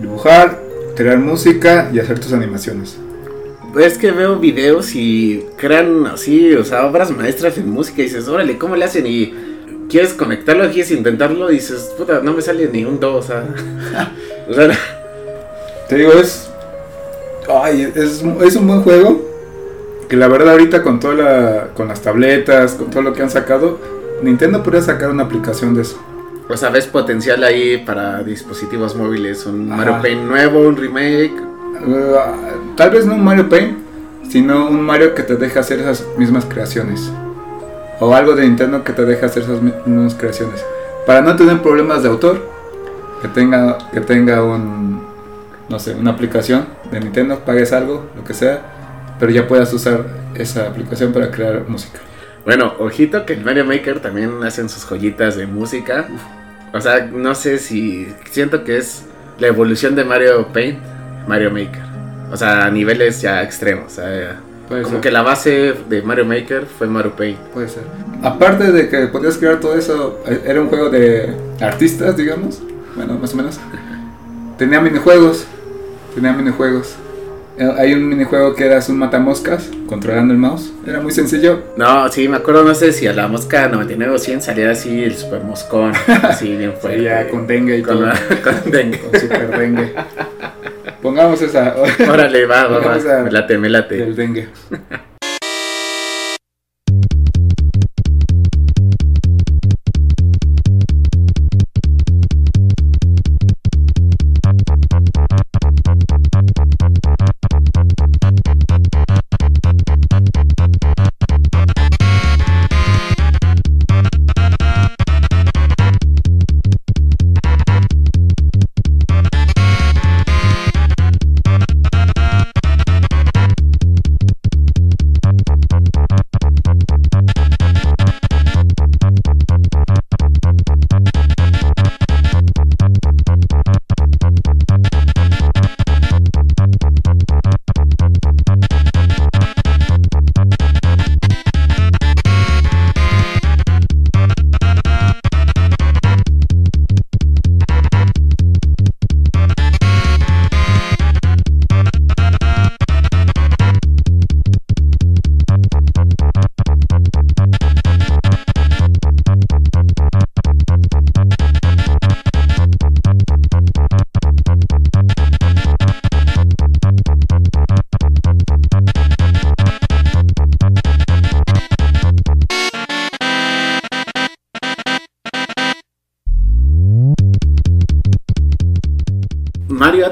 Dibujar, 0.00 0.58
crear 0.96 1.18
música 1.18 1.90
y 1.92 1.98
hacer 1.98 2.18
tus 2.18 2.32
animaciones. 2.32 2.98
Es 3.78 3.98
que 3.98 4.10
veo 4.10 4.36
videos 4.36 4.94
y 4.94 5.46
crean 5.56 6.06
así, 6.06 6.54
o 6.54 6.64
sea, 6.64 6.86
obras 6.86 7.10
maestras 7.10 7.56
en 7.58 7.70
música 7.70 8.00
y 8.00 8.04
dices, 8.04 8.26
órale, 8.28 8.58
¿cómo 8.58 8.74
le 8.74 8.84
hacen? 8.84 9.06
Y 9.06 9.32
quieres 9.88 10.14
conectarlo, 10.14 10.64
quieres 10.70 10.90
intentarlo 10.90 11.50
y 11.50 11.54
dices, 11.54 11.92
puta, 11.96 12.20
no 12.22 12.32
me 12.32 12.42
sale 12.42 12.68
ni 12.72 12.84
un 12.84 12.98
do, 12.98 13.16
o 13.16 13.22
sea. 13.22 13.44
o 14.48 14.54
sea, 14.54 14.70
Te 15.88 15.96
digo, 15.96 16.12
es. 16.12 16.50
Ay, 17.48 17.92
es, 17.94 18.24
es 18.42 18.56
un 18.56 18.66
buen 18.66 18.82
juego. 18.82 19.28
Que 20.08 20.16
la 20.16 20.26
verdad, 20.26 20.52
ahorita 20.52 20.82
con 20.82 20.98
toda 20.98 21.14
la, 21.14 21.68
con 21.74 21.86
las 21.86 22.02
tabletas, 22.02 22.74
con 22.74 22.90
todo 22.90 23.02
lo 23.02 23.12
que 23.12 23.22
han 23.22 23.30
sacado, 23.30 23.78
Nintendo 24.22 24.62
podría 24.62 24.82
sacar 24.82 25.10
una 25.10 25.24
aplicación 25.24 25.74
de 25.74 25.82
eso. 25.82 26.00
o 26.48 26.56
sea, 26.56 26.70
ves 26.70 26.86
potencial 26.86 27.44
ahí 27.44 27.78
para 27.78 28.22
dispositivos 28.24 28.96
móviles, 28.96 29.46
un 29.46 29.70
Ajá. 29.70 29.76
Mario 29.76 30.02
Paint 30.02 30.22
nuevo, 30.22 30.60
un 30.66 30.76
remake. 30.76 31.49
Tal 32.76 32.91
vez 32.91 33.07
no 33.07 33.14
un 33.14 33.24
Mario 33.24 33.49
Paint, 33.49 33.78
sino 34.28 34.68
un 34.68 34.81
Mario 34.83 35.14
que 35.14 35.22
te 35.22 35.37
deja 35.37 35.61
hacer 35.61 35.81
esas 35.81 36.07
mismas 36.16 36.45
creaciones. 36.45 37.11
O 38.01 38.14
algo 38.14 38.35
de 38.35 38.43
Nintendo 38.47 38.83
que 38.85 38.93
te 38.93 39.05
deja 39.05 39.26
hacer 39.26 39.43
esas 39.43 39.61
mi- 39.61 39.72
mismas 39.87 40.14
creaciones. 40.14 40.64
Para 41.07 41.20
no 41.20 41.37
tener 41.37 41.61
problemas 41.61 42.03
de 42.03 42.09
autor, 42.09 42.49
que 43.20 43.28
tenga, 43.28 43.76
que 43.93 44.01
tenga 44.01 44.43
un, 44.43 45.03
no 45.68 45.78
sé, 45.78 45.95
una 45.95 46.12
aplicación 46.12 46.66
de 46.91 47.01
Nintendo, 47.01 47.41
pagues 47.41 47.72
algo, 47.72 48.07
lo 48.16 48.24
que 48.24 48.33
sea, 48.33 48.62
pero 49.18 49.31
ya 49.33 49.47
puedas 49.47 49.72
usar 49.74 50.05
esa 50.35 50.68
aplicación 50.68 51.12
para 51.12 51.31
crear 51.31 51.64
música. 51.68 51.99
Bueno, 52.47 52.72
ojito 52.78 53.26
que 53.26 53.35
en 53.35 53.45
Mario 53.45 53.66
Maker 53.66 54.01
también 54.01 54.43
hacen 54.45 54.70
sus 54.70 54.85
joyitas 54.87 55.37
de 55.37 55.47
música. 55.47 56.07
O 56.72 56.81
sea, 56.81 57.05
no 57.12 57.35
sé 57.35 57.59
si 57.59 58.09
siento 58.31 58.64
que 58.64 58.78
es 58.78 59.05
la 59.39 59.49
evolución 59.49 59.95
de 59.95 60.05
Mario 60.05 60.47
Paint, 60.55 60.78
Mario 61.26 61.50
Maker. 61.50 61.82
O 62.32 62.36
sea, 62.36 62.66
a 62.66 62.70
niveles 62.70 63.20
ya 63.20 63.42
extremos. 63.42 63.92
o 63.92 63.96
sea, 63.96 64.40
Puede 64.68 64.82
como 64.82 64.94
ser. 64.96 65.00
que 65.02 65.10
la 65.10 65.22
base 65.22 65.74
de 65.88 66.02
Mario 66.02 66.24
Maker 66.24 66.66
fue 66.66 66.86
Mario 66.86 67.12
Paint. 67.16 67.38
Puede 67.52 67.68
ser. 67.68 67.82
Aparte 68.22 68.70
de 68.70 68.88
que 68.88 69.06
podías 69.08 69.36
crear 69.38 69.58
todo 69.58 69.76
eso, 69.76 70.22
era 70.46 70.60
un 70.60 70.68
juego 70.68 70.90
de 70.90 71.34
artistas, 71.60 72.16
digamos. 72.16 72.60
Bueno, 72.94 73.14
más 73.14 73.32
o 73.34 73.36
menos. 73.36 73.58
Tenía 74.58 74.80
minijuegos. 74.80 75.46
Tenía 76.14 76.32
minijuegos. 76.32 76.94
Eh, 77.58 77.68
Hay 77.78 77.92
un 77.94 78.08
minijuego 78.08 78.54
que 78.54 78.64
eras 78.66 78.88
un 78.88 78.98
matamoscas 78.98 79.68
controlando 79.86 80.32
el 80.32 80.38
mouse. 80.38 80.72
Era 80.86 81.00
muy 81.00 81.12
sencillo. 81.12 81.62
No, 81.76 82.08
sí, 82.10 82.28
me 82.28 82.36
acuerdo, 82.36 82.62
no 82.64 82.74
sé 82.74 82.92
si 82.92 83.06
a 83.06 83.12
la 83.12 83.26
mosca 83.28 83.68
99 83.68 84.14
o 84.14 84.18
100 84.18 84.42
salía 84.42 84.70
así 84.70 85.02
el 85.02 85.16
super 85.16 85.42
moscón. 85.42 85.92
Así 86.22 86.56
bien 86.56 86.74
fuerte. 86.80 87.28
Con 87.30 87.46
dengue 87.46 87.78
y 87.78 87.82
Con, 87.82 87.98
todo. 87.98 88.10
con 88.44 88.70
dengue. 88.70 88.98
Con 89.00 89.20
super 89.20 89.58
dengue. 89.58 89.92
Pongamos 91.03 91.40
esa. 91.42 91.74
Órale, 92.11 92.46
va, 92.46 92.66
va, 92.66 92.78
va. 92.78 93.22
Me 93.24 93.30
late, 93.30 93.59
me 93.59 93.68
late. 93.68 93.96
Del 93.96 94.16
dengue. 94.16 94.48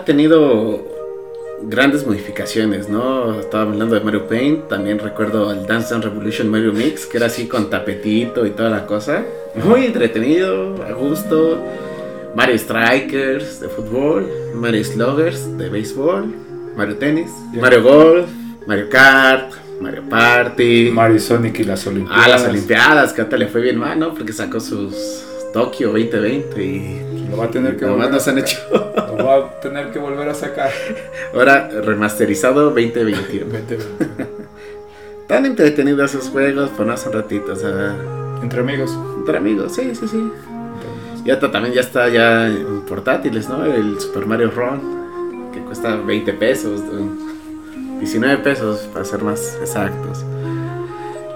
Tenido 0.09 0.86
grandes 1.64 2.06
modificaciones, 2.06 2.88
¿no? 2.88 3.38
Estaba 3.38 3.64
hablando 3.64 3.94
de 3.94 4.00
Mario 4.00 4.26
Paint, 4.26 4.66
también 4.66 4.98
recuerdo 4.98 5.52
el 5.52 5.66
Dance 5.66 5.92
Dance 5.92 6.09
Revolution 6.09 6.48
Mario 6.48 6.72
Mix, 6.72 7.04
que 7.04 7.18
era 7.18 7.26
así 7.26 7.46
con 7.46 7.68
tapetito 7.68 8.46
y 8.46 8.50
toda 8.52 8.70
la 8.70 8.86
cosa. 8.86 9.22
Muy 9.54 9.84
entretenido, 9.84 10.82
a 10.82 10.92
gusto. 10.92 11.62
Mario 12.34 12.59
Strikers 12.59 13.61
de 13.61 13.68
fútbol, 13.68 14.26
Mario 14.54 14.82
Sluggers 14.82 15.59
de 15.59 15.68
béisbol, 15.68 16.34
Mario 16.74 16.96
Tennis, 16.96 17.30
Mario 17.61 17.82
Golf, 17.82 18.30
Mario 18.66 18.88
Kart, 18.88 19.52
Mario 19.78 20.09
Party. 20.09 20.90
Mario 20.90 21.20
Sonic 21.20 21.61
y 21.61 21.64
las 21.64 21.86
Olimpiadas. 21.86 22.24
Ah, 22.24 22.28
las 22.28 22.44
Olimpiadas, 22.44 23.12
que 23.12 23.20
ahorita 23.20 23.36
le 23.36 23.46
fue 23.48 23.61
bien 23.61 23.76
mal, 23.78 23.98
¿no? 23.98 24.14
Porque 24.14 24.32
sacó 24.32 24.59
sus 24.59 25.28
Tokio 25.53 25.88
2020 25.88 26.62
y 26.62 27.28
Lo 27.30 27.36
va 27.38 27.44
a 27.46 27.51
tener 27.51 27.76
que 27.76 27.84
volver. 27.86 28.11
nos 28.11 28.26
han 28.28 28.38
hecho. 28.38 28.59
Lo 29.16 29.24
va 29.24 29.36
a 29.36 29.61
tener 29.61 29.90
que 29.90 29.99
volver 29.99 30.28
a 30.28 30.34
sacar. 30.34 30.70
Ahora 31.34 31.68
remasterizado 31.68 32.70
2021. 32.70 33.46
Vente, 33.53 33.76
vente. 33.76 34.26
Tan 35.26 35.44
entretenidos 35.44 36.14
esos 36.14 36.30
juegos, 36.30 36.70
pues 36.76 36.86
no 36.86 36.94
hace 36.94 37.09
un 37.09 37.14
ratito, 37.14 37.53
o 37.53 37.57
sea, 37.57 37.94
Entre 38.42 38.61
amigos. 38.61 38.96
entre 39.18 39.36
amigos, 39.36 39.74
sí, 39.74 39.94
sí, 39.94 40.09
sí. 40.09 40.32
Y 41.24 41.30
ahorita 41.30 41.51
también 41.51 41.74
ya 41.74 41.80
está 41.82 42.09
ya 42.09 42.46
en 42.46 42.80
portátiles, 42.82 43.46
¿no? 43.49 43.64
El 43.66 44.01
Super 44.01 44.24
Mario 44.24 44.51
Run, 44.51 45.51
que 45.53 45.61
cuesta 45.61 45.96
20 45.96 46.32
pesos, 46.34 46.80
¿no? 46.80 47.28
19 47.99 48.38
pesos 48.38 48.88
para 48.92 49.05
ser 49.05 49.22
más 49.22 49.59
exactos. 49.61 50.24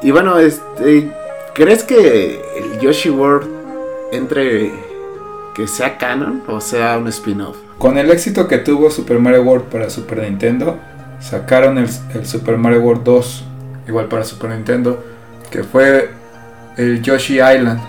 Y 0.02 0.10
bueno, 0.10 0.38
este, 0.38 1.12
¿crees 1.54 1.82
que 1.82 2.40
el 2.56 2.80
Yoshi 2.80 3.10
World 3.10 3.46
entre 4.12 4.72
que 5.54 5.66
sea 5.66 5.98
canon 5.98 6.42
o 6.46 6.60
sea 6.60 6.98
un 6.98 7.08
spin-off? 7.08 7.56
Con 7.78 7.98
el 7.98 8.10
éxito 8.10 8.46
que 8.46 8.58
tuvo 8.58 8.90
Super 8.90 9.18
Mario 9.18 9.42
World 9.42 9.64
para 9.64 9.90
Super 9.90 10.22
Nintendo, 10.22 10.78
sacaron 11.20 11.78
el, 11.78 11.88
Super 12.24 12.56
Mario 12.56 12.80
World 12.80 13.02
2, 13.02 13.44
igual 13.88 14.06
para 14.06 14.24
Super 14.24 14.50
Nintendo, 14.50 15.02
que 15.50 15.64
fue 15.64 16.10
el 16.76 17.02
Yoshi 17.02 17.34
Island, 17.34 17.80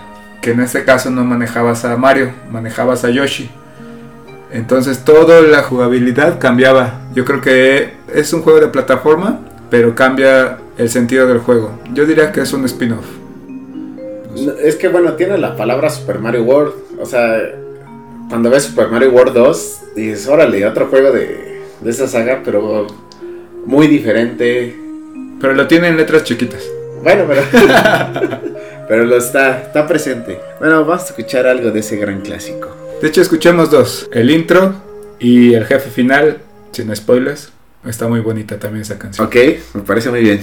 que 0.42 0.50
en 0.50 0.60
este 0.60 0.84
caso 0.84 1.10
no 1.10 1.24
manejabas 1.24 1.84
a 1.84 1.96
Mario, 1.96 2.32
manejabas 2.50 3.04
a 3.04 3.10
Yoshi. 3.10 3.50
Entonces 4.50 5.04
toda 5.04 5.42
la 5.42 5.62
jugabilidad 5.62 6.38
cambiaba. 6.38 7.00
Yo 7.14 7.24
creo 7.24 7.40
que 7.40 7.94
es 8.12 8.32
un 8.32 8.42
juego 8.42 8.60
de 8.60 8.68
plataforma, 8.68 9.40
pero 9.70 9.94
cambia 9.94 10.58
el 10.76 10.90
sentido 10.90 11.26
del 11.26 11.38
juego. 11.38 11.78
Yo 11.92 12.06
diría 12.06 12.30
que 12.32 12.40
es 12.40 12.52
un 12.52 12.64
spin-off. 12.64 13.23
No, 14.36 14.52
Es 14.52 14.76
que 14.76 14.88
bueno, 14.88 15.14
tiene 15.14 15.38
la 15.38 15.56
palabra 15.56 15.90
Super 15.90 16.18
Mario 16.18 16.44
World. 16.44 16.74
O 17.00 17.06
sea, 17.06 17.40
cuando 18.28 18.50
ves 18.50 18.64
Super 18.64 18.88
Mario 18.88 19.10
World 19.10 19.34
2, 19.34 19.80
dices, 19.96 20.26
órale, 20.28 20.66
otro 20.66 20.86
juego 20.86 21.12
de, 21.12 21.62
de 21.80 21.90
esa 21.90 22.08
saga, 22.08 22.42
pero 22.44 22.86
muy 23.66 23.86
diferente. 23.86 24.74
Pero 25.40 25.54
lo 25.54 25.66
tiene 25.66 25.88
en 25.88 25.96
letras 25.96 26.24
chiquitas. 26.24 26.62
Bueno, 27.02 27.24
pero. 27.28 27.42
pero 28.88 29.04
lo 29.04 29.16
está, 29.16 29.62
está 29.62 29.86
presente. 29.86 30.40
Bueno, 30.58 30.84
vamos 30.84 31.02
a 31.02 31.06
escuchar 31.06 31.46
algo 31.46 31.70
de 31.70 31.80
ese 31.80 31.96
gran 31.96 32.20
clásico. 32.20 32.74
De 33.00 33.08
hecho, 33.08 33.20
escuchemos 33.20 33.70
dos: 33.70 34.08
el 34.12 34.30
intro 34.30 34.74
y 35.18 35.54
el 35.54 35.66
jefe 35.66 35.90
final, 35.90 36.38
sin 36.72 36.94
spoilers. 36.94 37.50
Está 37.84 38.08
muy 38.08 38.20
bonita 38.20 38.58
también 38.58 38.82
esa 38.82 38.98
canción. 38.98 39.26
Ok, 39.26 39.36
me 39.74 39.82
parece 39.82 40.08
muy 40.08 40.22
bien. 40.22 40.40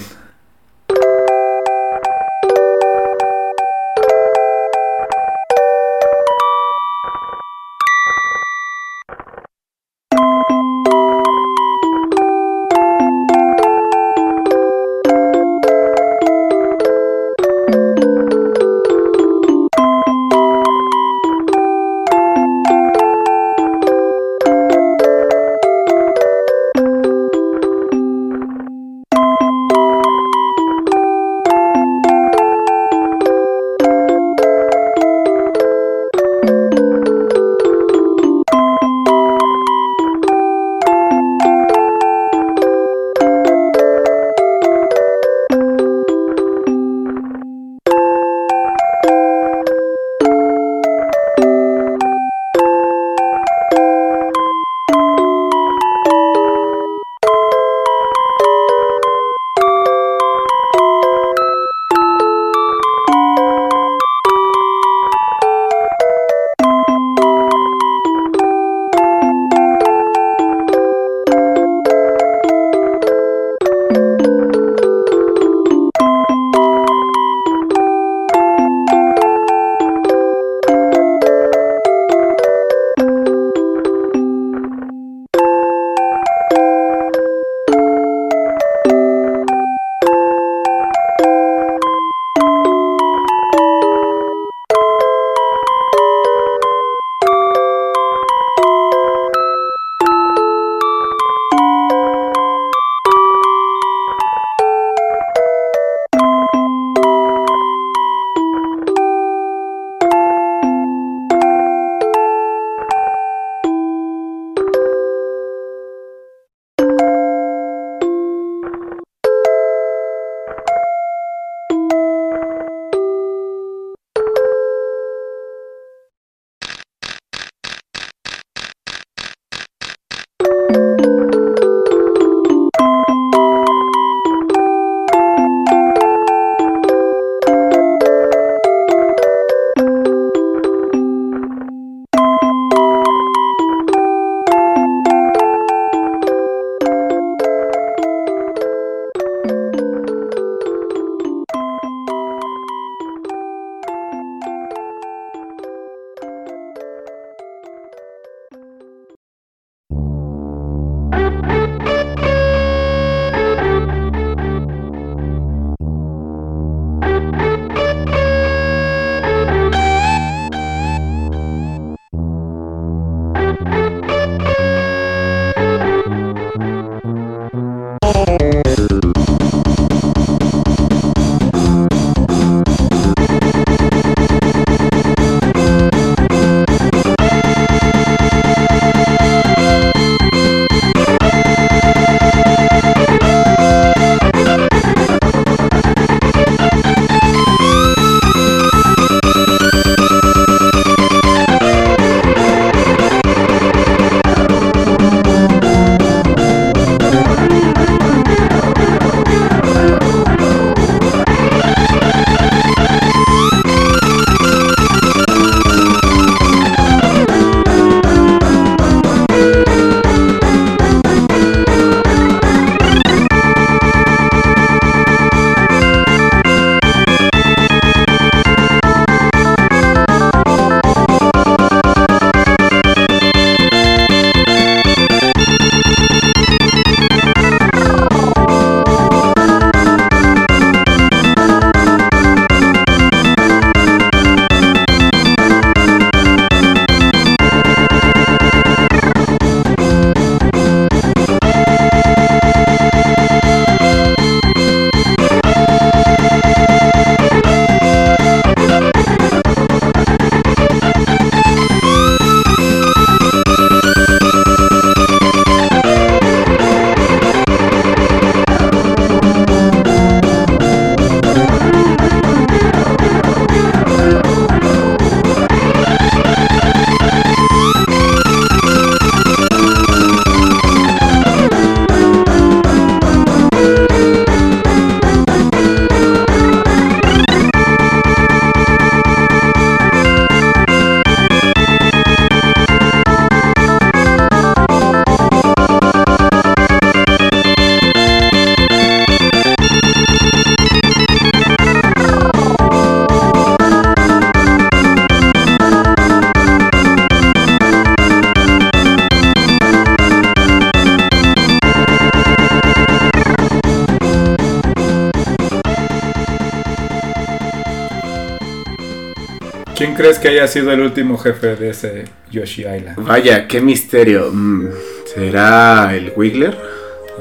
Crees 320.11 320.19
que 320.19 320.27
haya 320.29 320.47
sido 320.47 320.71
el 320.71 320.81
último 320.81 321.17
jefe 321.17 321.55
de 321.55 321.69
ese 321.69 322.05
Yoshi 322.29 322.61
Island? 322.61 322.97
Vaya, 323.05 323.47
qué 323.47 323.61
misterio. 323.61 324.29
Mm, 324.31 324.67
¿Será 325.13 325.95
el 325.95 326.11
Wiggler? 326.15 326.57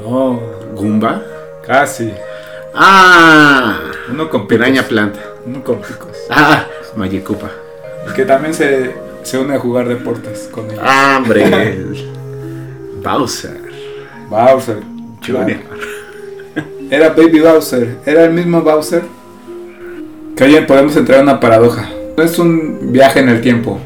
No, 0.03 0.39
¿Goomba? 0.75 1.23
casi. 1.65 2.11
Ah, 2.73 3.79
Uno 4.09 4.29
con 4.29 4.47
Piraña 4.47 4.81
picos. 4.81 4.89
Planta. 4.89 5.19
Uno 5.45 5.63
con 5.63 5.77
picos. 5.81 6.17
Ah, 6.29 6.65
Magikupa. 6.95 7.49
Que 8.15 8.25
también 8.25 8.53
se, 8.53 8.91
se 9.23 9.37
une 9.37 9.55
a 9.55 9.59
jugar 9.59 9.87
deportes 9.87 10.49
con 10.51 10.65
ellos. 10.65 10.81
Ah, 10.83 11.17
hombre. 11.21 11.77
Bowser 13.03 13.57
Bowser. 14.29 14.77
Jr. 15.25 15.57
Era 16.89 17.09
Baby 17.09 17.39
Bowser. 17.39 17.97
Era 18.05 18.25
el 18.25 18.31
mismo 18.31 18.61
Bowser. 18.61 19.03
Que 20.35 20.43
oye, 20.45 20.61
podemos 20.63 20.95
entrar 20.95 21.19
en 21.19 21.23
una 21.23 21.39
paradoja. 21.39 21.89
No 22.17 22.23
es 22.23 22.37
un 22.39 22.91
viaje 22.91 23.19
en 23.19 23.29
el 23.29 23.41
tiempo. 23.41 23.79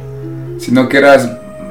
Sino 0.58 0.90
que 0.90 0.98
eras 0.98 1.30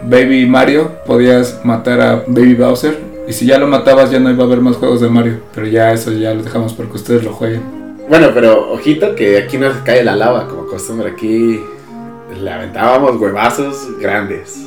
Baby 0.09 0.47
Mario. 0.47 0.93
Podías 1.07 1.61
matar 1.65 2.01
a 2.01 2.25
Baby 2.27 2.55
Bowser. 2.55 2.99
Y 3.27 3.33
si 3.33 3.47
ya 3.47 3.59
lo 3.59 3.67
matabas 3.67 4.11
ya 4.11 4.21
no 4.21 4.31
iba 4.31 4.43
a 4.45 4.47
haber 4.47 4.61
más 4.61 4.77
juegos 4.77 5.01
de 5.01 5.09
Mario. 5.09 5.41
Pero 5.55 5.67
ya 5.67 5.93
eso 5.93 6.13
ya 6.13 6.35
lo 6.35 6.43
dejamos 6.43 6.75
porque 6.75 6.97
ustedes 6.97 7.25
lo 7.25 7.33
jueguen. 7.33 7.63
Bueno, 8.09 8.29
pero 8.35 8.73
ojito 8.73 9.15
que 9.15 9.39
aquí 9.39 9.57
no 9.57 9.73
se 9.73 9.81
cae 9.85 10.05
la 10.05 10.15
lava 10.15 10.47
como 10.49 10.67
costumbre. 10.67 11.11
Aquí 11.11 11.61
le 12.41 12.51
aventábamos 12.51 13.21
huevazos 13.21 13.99
grandes. 13.99 14.67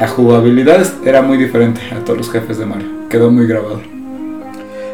La 0.00 0.08
jugabilidad 0.08 0.86
era 1.04 1.20
muy 1.20 1.36
diferente 1.36 1.80
a 1.92 2.02
todos 2.02 2.18
los 2.18 2.30
jefes 2.30 2.58
de 2.58 2.64
Mario. 2.64 2.88
Quedó 3.10 3.30
muy 3.30 3.46
grabado. 3.46 3.99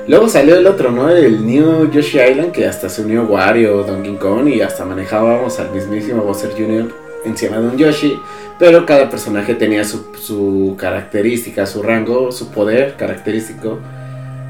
Luego 0.09 0.29
salió 0.29 0.57
el 0.57 0.67
otro, 0.67 0.93
¿no? 0.93 1.09
El 1.09 1.45
New 1.45 1.91
Yoshi 1.91 2.21
Island, 2.21 2.53
que 2.53 2.67
hasta 2.67 2.89
se 2.89 3.03
unió 3.03 3.25
Wario, 3.25 3.83
Donkey 3.83 4.17
Kong 4.17 4.49
y 4.49 4.61
hasta 4.61 4.85
manejábamos 4.85 5.59
al 5.59 5.71
mismísimo 5.73 6.23
Bowser 6.23 6.53
Jr. 6.53 6.93
encima 7.25 7.59
de 7.59 7.69
un 7.69 7.77
Yoshi. 7.77 8.19
Pero 8.59 8.87
cada 8.87 9.11
personaje 9.11 9.55
tenía 9.55 9.85
su, 9.85 10.07
su 10.15 10.77
característica, 10.79 11.67
su 11.67 11.83
rango, 11.83 12.31
su 12.31 12.51
poder 12.51 12.95
característico. 12.97 13.81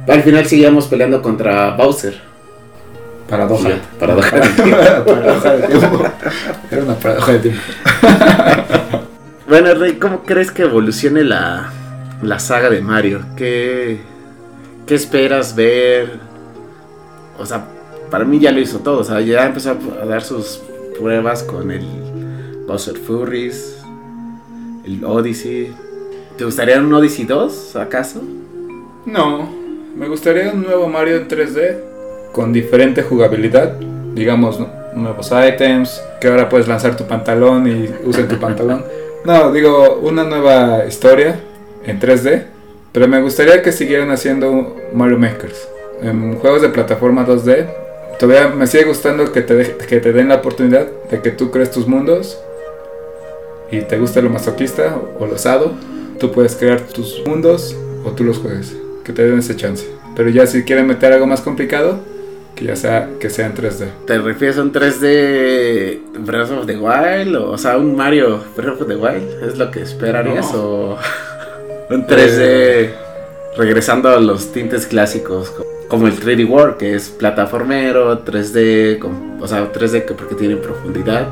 Al 0.07 0.23
final 0.23 0.47
seguíamos 0.47 0.87
peleando 0.87 1.23
contra 1.23 1.71
Bowser. 1.71 2.21
Paradoja. 3.29 3.71
Sí, 3.71 3.75
paradoja 3.99 4.37
del 4.37 4.55
tiempo. 4.55 4.77
paradoja 5.07 5.53
de 5.57 5.67
tiempo. 5.67 6.05
Era 6.71 6.83
una 6.83 6.95
paradoja 6.95 7.33
de 7.33 7.39
tiempo. 7.39 7.61
Bueno, 9.49 9.73
Rey, 9.75 9.93
¿cómo 9.93 10.25
crees 10.25 10.51
que 10.51 10.63
evolucione 10.63 11.23
la, 11.23 11.71
la 12.21 12.41
saga 12.41 12.69
de 12.69 12.81
Mario? 12.81 13.21
¿Qué, 13.37 14.01
¿Qué 14.87 14.95
esperas 14.95 15.55
ver? 15.57 16.21
O 17.39 17.45
sea, 17.45 17.67
para 18.11 18.25
mí 18.25 18.39
ya 18.39 18.53
lo 18.53 18.61
hizo 18.61 18.79
todo. 18.79 19.01
O 19.01 19.05
sea, 19.05 19.21
ya 19.21 19.47
empezó 19.47 19.77
a 20.01 20.05
dar 20.07 20.23
sus 20.23 20.63
pruebas 20.99 21.43
con 21.43 21.71
el 21.71 21.85
Bowser 22.67 22.97
Furries, 22.97 23.79
el 24.85 25.05
Odyssey. 25.05 25.75
¿Te 26.39 26.45
gustaría 26.45 26.79
un 26.79 26.93
Odyssey 26.93 27.25
2, 27.25 27.77
acaso? 27.77 28.23
No, 29.05 29.49
me 29.97 30.09
gustaría 30.09 30.53
un 30.53 30.63
nuevo 30.63 30.89
Mario 30.89 31.17
en 31.17 31.29
3D 31.29 31.79
con 32.33 32.53
diferente 32.53 33.03
jugabilidad. 33.03 33.77
Digamos, 34.15 34.61
¿no? 34.61 34.69
nuevos 34.95 35.31
items, 35.31 36.03
que 36.21 36.29
ahora 36.29 36.49
puedes 36.49 36.67
lanzar 36.67 36.97
tu 36.97 37.05
pantalón 37.05 37.67
y 37.67 37.91
usen 38.05 38.29
tu 38.29 38.39
pantalón. 38.39 38.85
No, 39.25 39.51
digo, 39.51 39.99
una 40.05 40.23
nueva 40.23 40.87
historia 40.87 41.41
en 41.85 41.99
3D. 41.99 42.45
Pero 42.97 43.09
me 43.09 43.21
gustaría 43.21 43.61
que 43.61 43.73
siguieran 43.73 44.11
haciendo 44.11 44.75
Mario 44.95 45.19
Makers. 45.19 45.69
En 46.01 46.37
juegos 46.39 46.63
de 46.63 46.71
plataforma 46.71 47.27
2D, 47.27 47.67
todavía 48.19 48.49
me 48.49 48.67
sigue 48.67 48.85
gustando 48.85 49.31
que 49.33 49.43
te, 49.43 49.53
de- 49.55 49.77
que 49.77 50.01
te 50.01 50.15
den 50.15 50.29
la 50.31 50.37
oportunidad 50.37 50.87
de 51.11 51.21
que 51.21 51.31
tú 51.31 51.51
crees 51.51 51.71
tus 51.71 51.87
mundos 51.87 52.39
y 53.71 53.83
te 53.83 53.99
gusta 53.99 54.23
lo 54.23 54.31
masoquista 54.31 54.97
o 55.21 55.27
lo 55.27 55.35
osado, 55.35 55.73
tú 56.19 56.33
puedes 56.33 56.57
crear 56.57 56.81
tus 56.81 57.23
mundos 57.27 57.77
o 58.03 58.13
tú 58.13 58.25
los 58.25 58.39
juegues. 58.39 58.75
Que 59.05 59.13
te 59.13 59.27
den 59.27 59.41
ese 59.41 59.57
chance. 59.57 59.85
Pero 60.17 60.31
ya 60.31 60.47
si 60.47 60.63
quieren 60.65 60.87
meter 60.87 61.13
algo 61.13 61.27
más 61.27 61.43
complicado, 61.43 61.99
que 62.55 62.65
ya 62.65 62.77
sea 62.77 63.11
que 63.21 63.29
sea 63.29 63.45
en 63.45 63.55
3D. 63.57 63.89
¿Te 64.07 64.17
refieres 64.17 64.57
a 64.57 64.63
un 64.63 64.73
3D 64.73 65.99
Breath 66.21 66.51
of 66.51 66.65
the 66.65 66.79
Wild? 66.79 67.37
O, 67.37 67.51
o 67.51 67.59
sea, 67.59 67.77
un 67.77 67.95
Mario 67.95 68.41
Breath 68.57 68.81
of 68.81 68.89
the 68.89 68.97
Wild. 68.97 69.45
¿Es 69.47 69.59
lo 69.59 69.71
que 69.71 69.83
esperarías? 69.83 70.51
No. 70.55 70.63
¿O 70.63 70.99
un 71.91 72.07
3D 72.07 72.91
regresando 73.57 74.09
a 74.11 74.21
los 74.21 74.53
tintes 74.53 74.87
clásicos? 74.87 75.51
co- 75.51 75.65
Como 75.89 76.09
el 76.09 76.19
3D 76.19 76.45
World, 76.49 76.77
que 76.79 76.95
es 76.97 77.09
plataformero, 77.11 78.19
3D, 78.25 78.99
con- 78.99 79.39
o 79.41 79.47
sea, 79.47 79.73
3D 79.73 80.05
que 80.05 80.15
porque 80.15 80.35
tiene 80.35 80.57
profundidad, 80.57 81.29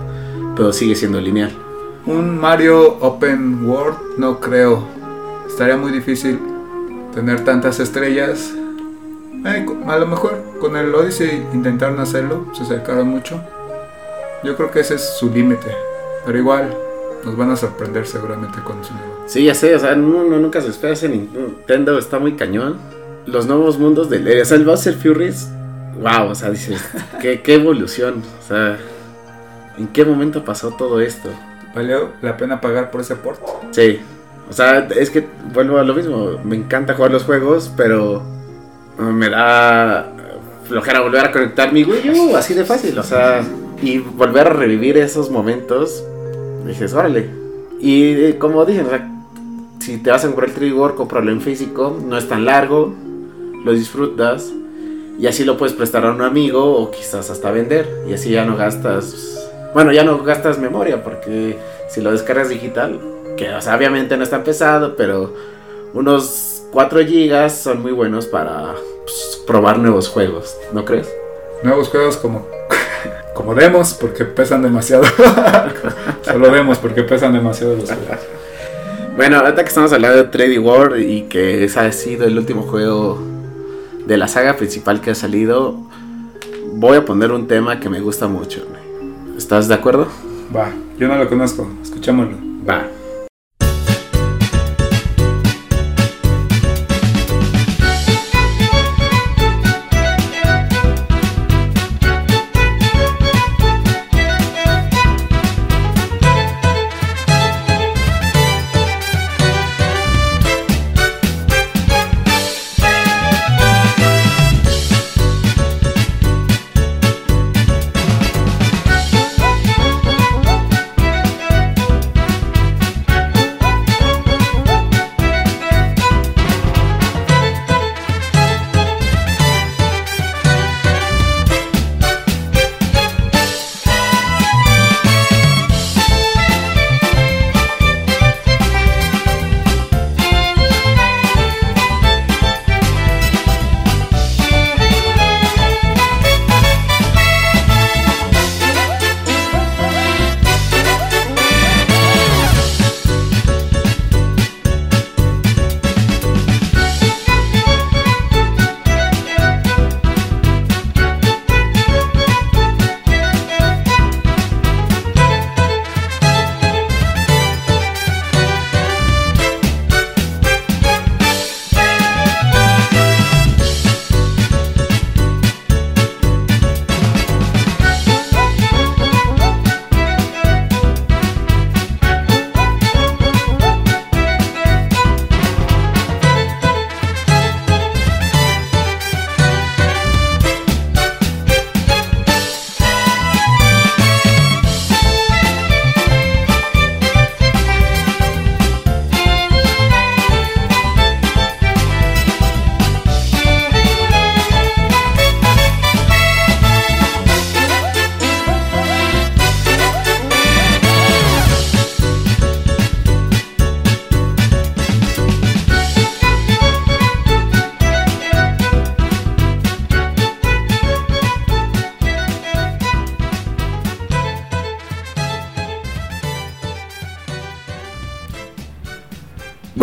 pero 0.55 0.73
sigue 0.73 0.95
siendo 0.95 1.21
lineal. 1.21 1.51
Un 2.07 2.39
Mario 2.39 2.99
Open 3.01 3.67
World 3.69 3.97
no 4.19 4.39
creo. 4.39 4.87
Estaría 5.49 5.77
muy 5.77 5.91
difícil 5.91 6.39
tener 7.15 7.45
tantas 7.45 7.81
estrellas. 7.81 8.53
Eh, 9.47 9.67
a 9.87 9.97
lo 9.99 10.07
mejor 10.07 10.41
con 10.61 10.77
el 10.77 10.95
Odyssey 10.95 11.45
intentaron 11.53 11.99
hacerlo, 11.99 12.47
se 12.55 12.63
acercaron 12.63 13.09
mucho. 13.09 13.41
Yo 14.45 14.55
creo 14.57 14.71
que 14.71 14.81
ese 14.81 14.95
es 14.95 15.17
su 15.19 15.31
límite. 15.31 15.67
Pero 16.25 16.39
igual 16.39 16.77
nos 17.25 17.37
van 17.37 17.51
a 17.51 17.57
sorprender 17.57 18.07
seguramente 18.07 18.59
con 18.61 18.85
su 18.85 18.93
nuevo. 18.95 19.25
Sí, 19.27 19.45
ya 19.45 19.55
sé, 19.55 19.75
o 19.75 19.79
sea, 19.79 19.95
no, 19.95 20.25
no, 20.25 20.39
nunca 20.39 20.61
se 20.61 20.69
espera 20.69 20.93
ese 20.93 21.09
Nintendo, 21.09 21.99
está 21.99 22.19
muy 22.19 22.35
cañón. 22.35 22.79
Los 23.27 23.47
nuevos 23.47 23.79
mundos 23.79 24.11
del... 24.11 24.41
O 24.41 24.45
sea, 24.45 24.57
el 24.57 24.65
Bowser 24.65 24.95
Furies, 24.95 25.49
wow, 26.01 26.31
o 26.31 26.35
sea, 26.35 26.51
dices, 26.51 26.83
qué, 27.21 27.41
qué 27.41 27.55
evolución, 27.55 28.23
o 28.39 28.47
sea, 28.47 28.79
¿en 29.79 29.89
qué 29.89 30.05
momento 30.05 30.45
pasó 30.45 30.73
todo 30.73 31.01
esto? 31.01 31.31
¿Valió 31.75 32.11
la 32.23 32.37
pena 32.37 32.61
pagar 32.61 32.91
por 32.91 33.01
ese 33.01 33.17
port? 33.17 33.41
Sí, 33.71 34.01
o 34.49 34.53
sea, 34.53 34.89
es 34.95 35.11
que 35.11 35.27
vuelvo 35.53 35.79
a 35.79 35.85
lo 35.85 35.95
mismo, 35.95 36.39
me 36.45 36.57
encanta 36.57 36.95
jugar 36.95 37.11
los 37.11 37.25
juegos, 37.25 37.73
pero 37.77 38.23
me 38.99 39.29
da 39.29 40.13
flojera 40.69 41.01
volver 41.01 41.25
a 41.25 41.33
conectar 41.33 41.73
mi 41.73 41.85
Wii 41.85 42.11
U, 42.11 42.37
así 42.37 42.55
de 42.55 42.65
fácil, 42.65 42.99
o 42.99 43.03
sea, 43.03 43.43
y 43.83 43.99
volver 43.99 44.47
a 44.47 44.51
revivir 44.51 44.97
esos 44.97 45.31
momentos, 45.31 46.05
dices, 46.69 46.95
órale. 46.95 47.31
Y 47.81 48.13
eh, 48.13 48.39
como 48.39 48.65
dije, 48.65 48.83
o 48.83 48.89
sea, 48.89 49.11
si 49.81 49.99
te 49.99 50.11
vas 50.11 50.25
a 50.25 50.29
comprar 50.29 50.49
el 50.49 50.57
3D 50.57 50.75
World, 50.75 50.97
cómpralo 50.97 51.31
en 51.31 51.41
físico, 51.41 51.99
no 52.05 52.17
es 52.17 52.29
tan 52.29 52.45
largo, 52.45 52.95
lo 53.65 53.73
disfrutas, 53.73 54.53
y 55.19 55.27
así 55.27 55.45
lo 55.45 55.57
puedes 55.57 55.75
prestar 55.75 56.05
a 56.07 56.13
un 56.13 56.23
amigo 56.23 56.77
o 56.79 56.91
quizás 56.91 57.31
hasta 57.31 57.51
vender, 57.51 57.89
y 58.09 58.15
así 58.15 58.31
ya 58.31 58.45
no 58.45 58.57
gastas, 58.57 59.51
bueno, 59.75 59.93
ya 59.93 60.05
no 60.05 60.23
gastas 60.23 60.59
memoria, 60.59 61.05
porque 61.05 61.59
si 61.91 62.01
lo 62.01 62.13
descargas 62.13 62.49
digital, 62.49 63.01
que 63.37 63.53
o 63.55 63.61
sea, 63.61 63.77
obviamente 63.77 64.17
no 64.17 64.23
es 64.23 64.31
tan 64.31 64.45
pesado, 64.45 64.97
pero 64.97 65.35
unos 65.93 66.63
4 66.73 67.01
GB 67.01 67.51
son 67.51 67.83
muy 67.83 67.93
buenos 67.93 68.27
para 68.27 68.75
pues, 69.03 69.43
probar 69.47 69.79
nuevos 69.79 70.09
juegos, 70.09 70.57
¿no 70.73 70.85
crees? 70.85 71.13
Nuevos 71.63 71.89
juegos 71.89 72.17
como, 72.17 72.47
como 73.35 73.55
demos 73.55 73.95
porque 73.95 74.25
pesan 74.25 74.63
demasiado. 74.63 75.05
Solo 76.23 76.51
demos 76.51 76.79
porque 76.79 77.03
pesan 77.03 77.33
demasiado 77.33 77.77
los 77.77 77.87
juegos. 77.91 78.19
Bueno, 79.17 79.39
ahorita 79.39 79.63
que 79.63 79.69
estamos 79.69 79.93
hablando 79.93 80.25
de 80.25 80.31
3D 80.31 80.63
World 80.63 81.01
y 81.01 81.23
que 81.23 81.65
ese 81.65 81.81
ha 81.81 81.93
sido 81.93 82.27
el 82.27 82.39
último 82.39 82.63
juego 82.63 83.21
de 84.07 84.17
la 84.17 84.29
saga 84.29 84.57
principal 84.57 85.01
que 85.01 85.11
ha 85.11 85.15
salido, 85.15 85.77
voy 86.73 86.97
a 86.97 87.05
poner 87.05 87.33
un 87.33 87.47
tema 87.47 87.81
que 87.81 87.89
me 87.89 88.01
gusta 88.01 88.27
mucho. 88.27 88.67
¿Estás 89.37 89.69
de 89.69 89.75
acuerdo? 89.75 90.09
Va, 90.55 90.73
yo 90.99 91.09
no 91.09 91.17
lo 91.17 91.29
conozco, 91.29 91.69
escuchémoslo. 91.83 92.37
Va. 92.69 92.87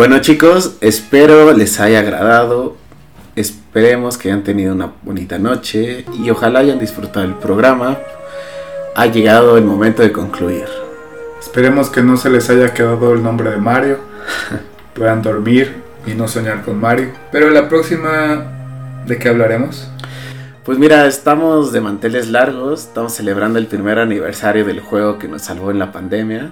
Bueno 0.02 0.18
chicos, 0.18 0.78
espero 0.80 1.52
les 1.52 1.78
haya 1.78 2.00
agradado. 2.00 2.76
Esperemos 3.36 4.18
que 4.18 4.32
hayan 4.32 4.42
tenido 4.42 4.74
una 4.74 4.94
bonita 5.04 5.38
noche 5.38 6.04
y 6.18 6.28
ojalá 6.28 6.58
hayan 6.58 6.80
disfrutado 6.80 7.24
el 7.24 7.34
programa. 7.34 7.98
Ha 8.96 9.06
llegado 9.06 9.56
el 9.56 9.64
momento 9.64 10.02
de 10.02 10.10
concluir. 10.10 10.64
Esperemos 11.38 11.88
que 11.88 12.02
no 12.02 12.16
se 12.16 12.30
les 12.30 12.50
haya 12.50 12.74
quedado 12.74 13.12
el 13.12 13.22
nombre 13.22 13.50
de 13.50 13.58
Mario. 13.58 14.00
Puedan 14.94 15.22
dormir 15.22 15.72
y 16.04 16.14
no 16.14 16.26
soñar 16.26 16.64
con 16.64 16.80
Mario. 16.80 17.12
Pero 17.30 17.50
la 17.50 17.68
próxima, 17.68 19.04
¿de 19.06 19.18
qué 19.20 19.28
hablaremos? 19.28 19.88
Pues 20.64 20.78
mira, 20.78 21.06
estamos 21.06 21.70
de 21.70 21.80
manteles 21.80 22.28
largos, 22.28 22.88
estamos 22.88 23.12
celebrando 23.12 23.60
el 23.60 23.68
primer 23.68 24.00
aniversario 24.00 24.64
del 24.64 24.80
juego 24.80 25.20
que 25.20 25.28
nos 25.28 25.42
salvó 25.42 25.70
en 25.70 25.78
la 25.78 25.92
pandemia. 25.92 26.50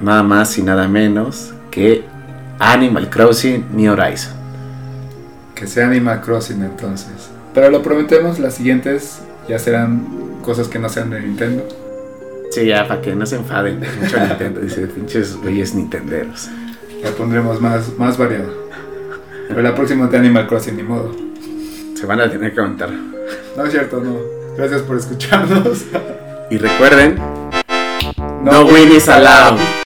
Nada 0.00 0.24
más 0.24 0.58
y 0.58 0.64
nada 0.64 0.88
menos 0.88 1.54
que 1.70 2.17
Animal 2.58 3.08
Crossing 3.08 3.66
New 3.72 3.92
Horizon. 3.92 4.32
Que 5.54 5.66
sea 5.66 5.86
Animal 5.86 6.20
Crossing 6.20 6.62
entonces. 6.62 7.30
Pero 7.54 7.70
lo 7.70 7.82
prometemos, 7.82 8.38
las 8.38 8.54
siguientes 8.54 9.20
ya 9.48 9.58
serán 9.58 10.40
cosas 10.42 10.68
que 10.68 10.78
no 10.78 10.88
sean 10.88 11.10
de 11.10 11.20
Nintendo. 11.20 11.66
Sí, 12.50 12.66
ya, 12.66 12.88
para 12.88 13.00
que 13.00 13.14
no 13.14 13.26
se 13.26 13.36
enfaden 13.36 13.80
mucho 14.00 14.18
Nintendo, 14.18 14.60
dice, 14.60 14.86
pinches 14.86 15.36
güeyes 15.36 15.74
nintenderos. 15.74 16.48
Ya 17.02 17.10
pondremos 17.12 17.60
más, 17.60 17.96
más 17.96 18.18
variado. 18.18 18.68
Pero 19.48 19.62
la 19.62 19.74
próxima 19.74 20.06
de 20.08 20.18
Animal 20.18 20.46
Crossing, 20.46 20.76
ni 20.76 20.82
modo. 20.82 21.14
Se 21.94 22.06
van 22.06 22.20
a 22.20 22.30
tener 22.30 22.52
que 22.52 22.60
aguantar. 22.60 22.90
No 22.90 23.64
es 23.64 23.72
cierto, 23.72 24.00
no. 24.00 24.16
Gracias 24.56 24.82
por 24.82 24.96
escucharnos. 24.96 25.84
Y 26.50 26.58
recuerden, 26.58 27.16
no, 28.42 28.64
no 28.64 28.76
is 28.76 29.08
allowed. 29.08 29.77